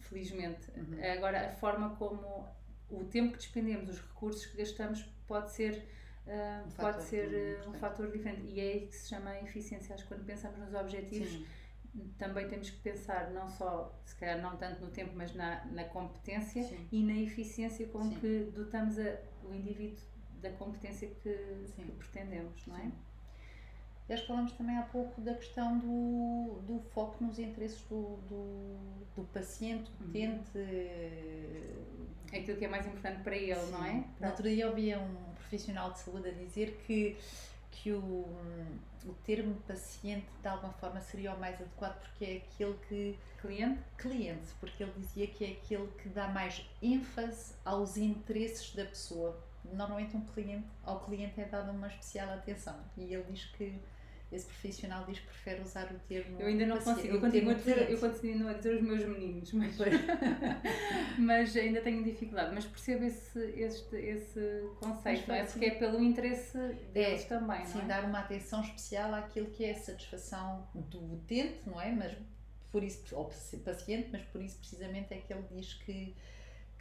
Felizmente. 0.00 0.70
Uhum. 0.76 1.12
Agora, 1.12 1.48
a 1.48 1.52
forma 1.52 1.94
como 1.96 2.48
o 2.88 3.04
tempo 3.04 3.32
que 3.32 3.38
despendemos, 3.38 3.88
os 3.88 4.00
recursos 4.00 4.46
que 4.46 4.56
gastamos, 4.56 5.02
pode 5.26 5.52
ser 5.52 5.86
uh, 6.26 6.66
um 6.66 6.70
pode 6.70 7.02
ser 7.04 7.60
um 7.68 7.74
fator 7.74 8.10
diferente. 8.10 8.42
E 8.42 8.58
é 8.58 8.72
aí 8.72 8.86
que 8.86 8.96
se 8.96 9.08
chama 9.08 9.38
eficiência. 9.40 9.94
Acho 9.94 10.04
que 10.04 10.14
quando 10.14 10.24
pensamos 10.24 10.58
nos 10.58 10.74
objetivos. 10.74 11.30
Sim 11.30 11.46
também 12.18 12.48
temos 12.48 12.70
que 12.70 12.78
pensar 12.78 13.30
não 13.30 13.48
só, 13.48 13.98
se 14.04 14.14
calhar 14.16 14.40
não 14.40 14.56
tanto 14.56 14.80
no 14.80 14.90
tempo, 14.90 15.12
mas 15.14 15.34
na, 15.34 15.64
na 15.66 15.84
competência 15.84 16.62
Sim. 16.62 16.88
e 16.92 17.02
na 17.02 17.14
eficiência 17.14 17.86
com 17.88 18.02
Sim. 18.04 18.14
que 18.20 18.52
dotamos 18.54 18.98
a, 18.98 19.18
o 19.44 19.52
indivíduo 19.52 19.98
da 20.40 20.50
competência 20.50 21.08
que, 21.08 21.66
que 21.74 21.82
pretendemos, 21.98 22.66
não 22.66 22.76
é? 22.76 22.82
Sim. 22.82 22.92
Acho 24.12 24.22
que 24.22 24.28
falamos 24.28 24.52
também 24.52 24.76
há 24.76 24.82
pouco 24.82 25.20
da 25.20 25.34
questão 25.34 25.78
do, 25.78 26.60
do 26.66 26.80
foco 26.92 27.22
nos 27.22 27.38
interesses 27.38 27.80
do, 27.82 28.16
do, 28.28 28.76
do 29.14 29.24
paciente, 29.32 29.88
uhum. 30.00 30.08
utente. 30.08 30.58
Uhum. 30.58 32.38
Aquilo 32.38 32.58
que 32.58 32.64
é 32.64 32.68
mais 32.68 32.86
importante 32.86 33.22
para 33.22 33.36
ele, 33.36 33.54
Sim. 33.54 33.70
não 33.70 33.84
é? 33.84 34.04
No 34.18 34.26
outro 34.26 34.48
dia 34.48 34.68
ouvia 34.68 34.98
um 34.98 35.14
profissional 35.34 35.92
de 35.92 36.00
saúde 36.00 36.28
a 36.28 36.32
dizer 36.32 36.82
que 36.86 37.16
que 37.70 37.92
o, 37.92 38.26
o 39.06 39.14
termo 39.24 39.54
paciente 39.66 40.26
de 40.42 40.48
alguma 40.48 40.72
forma 40.74 41.00
seria 41.00 41.32
o 41.32 41.40
mais 41.40 41.54
adequado 41.60 41.98
porque 42.00 42.24
é 42.24 42.36
aquele 42.36 42.74
que. 42.88 43.18
Cliente? 43.40 43.80
Cliente, 43.96 44.48
porque 44.60 44.82
ele 44.82 44.92
dizia 44.98 45.26
que 45.26 45.44
é 45.44 45.50
aquele 45.52 45.88
que 46.02 46.08
dá 46.10 46.28
mais 46.28 46.68
ênfase 46.82 47.54
aos 47.64 47.96
interesses 47.96 48.74
da 48.74 48.84
pessoa. 48.84 49.38
Normalmente, 49.64 50.16
um 50.16 50.24
cliente, 50.26 50.66
ao 50.82 51.00
cliente 51.00 51.40
é 51.40 51.44
dada 51.44 51.70
uma 51.70 51.86
especial 51.86 52.30
atenção 52.30 52.78
e 52.96 53.14
ele 53.14 53.24
diz 53.30 53.44
que 53.46 53.80
esse 54.32 54.46
profissional 54.46 55.04
diz 55.06 55.18
que 55.18 55.26
prefere 55.26 55.60
usar 55.60 55.90
o 55.90 55.98
termo. 56.08 56.40
Eu 56.40 56.46
ainda 56.46 56.64
não 56.64 56.76
paciente, 56.76 56.96
consigo, 56.96 57.14
eu 57.16 57.20
continuo, 57.20 57.50
a 57.50 57.54
dizer, 57.54 57.90
eu 57.90 57.98
continuo 57.98 58.48
a 58.48 58.52
dizer 58.52 58.74
os 58.76 58.82
meus 58.82 59.04
meninos, 59.04 59.52
mas, 59.52 59.76
mas 61.18 61.56
ainda 61.56 61.80
tenho 61.80 62.04
dificuldade. 62.04 62.54
Mas 62.54 62.64
percebo 62.64 63.04
esse, 63.04 63.40
este, 63.56 63.96
esse 63.96 64.70
conceito, 64.78 65.26
não 65.26 65.34
é? 65.34 65.44
Porque 65.44 65.64
é 65.64 65.70
pelo 65.74 66.00
interesse 66.00 66.56
deles 66.92 67.22
é, 67.22 67.26
também, 67.26 67.66
sim, 67.66 67.78
não 67.78 67.84
é? 67.84 67.88
dar 67.88 68.04
uma 68.04 68.20
atenção 68.20 68.62
especial 68.62 69.12
àquilo 69.14 69.46
que 69.50 69.64
é 69.64 69.72
a 69.72 69.74
satisfação 69.74 70.68
do 70.74 71.14
utente, 71.14 71.62
não 71.66 71.80
é? 71.80 71.90
Mas 71.90 72.16
por 72.70 72.84
isso, 72.84 73.16
ou 73.16 73.28
paciente, 73.64 74.10
mas 74.12 74.22
por 74.26 74.40
isso 74.40 74.58
precisamente 74.58 75.12
é 75.12 75.16
que 75.16 75.32
ele 75.32 75.44
diz 75.50 75.74
que 75.74 76.14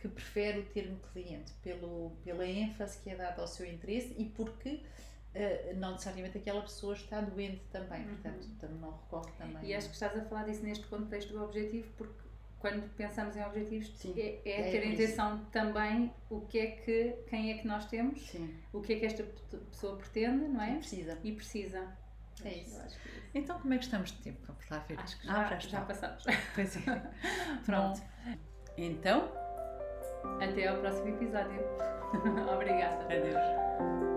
que 0.01 0.07
prefere 0.07 0.59
o 0.59 0.65
termo 0.65 0.97
cliente 1.11 1.51
pelo, 1.61 2.11
pela 2.23 2.45
ênfase 2.45 2.99
que 3.01 3.09
é 3.09 3.15
dada 3.15 3.41
ao 3.41 3.47
seu 3.47 3.65
interesse 3.65 4.13
e 4.17 4.25
porque 4.25 4.81
Uh, 5.29 5.77
não 5.77 5.91
necessariamente 5.91 6.39
aquela 6.39 6.59
pessoa 6.63 6.95
está 6.95 7.21
doente 7.21 7.61
também, 7.71 8.01
uhum. 8.01 8.15
portanto, 8.15 8.73
não 8.81 8.97
recorre 8.97 9.31
também. 9.37 9.63
E 9.63 9.75
acho 9.75 9.87
que 9.87 9.93
estás 9.93 10.17
a 10.17 10.23
falar 10.23 10.45
disso 10.45 10.63
neste 10.63 10.87
contexto 10.87 11.31
do 11.31 11.43
objetivo, 11.43 11.87
porque 11.95 12.23
quando 12.59 12.89
pensamos 12.95 13.35
em 13.35 13.43
objetivos 13.43 13.89
Sim, 13.95 14.13
é, 14.17 14.41
é, 14.43 14.67
é, 14.67 14.71
ter 14.71 14.85
em 14.85 14.93
atenção 14.93 15.45
também 15.45 16.13
o 16.29 16.41
que 16.41 16.59
é 16.59 16.67
que, 16.71 17.15
quem 17.29 17.51
é 17.51 17.57
que 17.57 17.67
nós 17.67 17.85
temos, 17.85 18.21
Sim. 18.27 18.53
o 18.73 18.81
que 18.81 18.93
é 18.93 18.99
que 18.99 19.05
esta 19.05 19.23
pessoa 19.71 19.97
pretende, 19.97 20.47
não 20.47 20.61
é? 20.61 20.73
E 20.73 20.77
precisa. 20.77 21.17
E 21.23 21.31
precisa. 21.31 21.97
É 22.43 22.53
isso. 22.57 22.81
É 22.81 22.87
isso. 22.87 22.97
Então, 23.33 23.59
como 23.59 23.73
é 23.73 23.77
que 23.77 23.85
estamos 23.85 24.11
de 24.11 24.17
tempo? 24.17 24.39
Vamos 24.45 24.69
lá 24.69 24.79
ver. 24.79 24.99
Acho 24.99 25.19
que 25.19 25.27
já, 25.27 25.33
ah, 25.33 25.45
já, 25.45 25.59
já 25.59 25.81
passamos. 25.81 26.23
Pois 26.55 26.75
é. 26.75 27.11
Pronto. 27.65 28.01
Então, 28.77 29.31
até 30.41 30.67
ao 30.67 30.77
próximo 30.77 31.09
episódio. 31.09 31.59
Obrigada. 32.53 33.03
Adeus. 33.05 34.08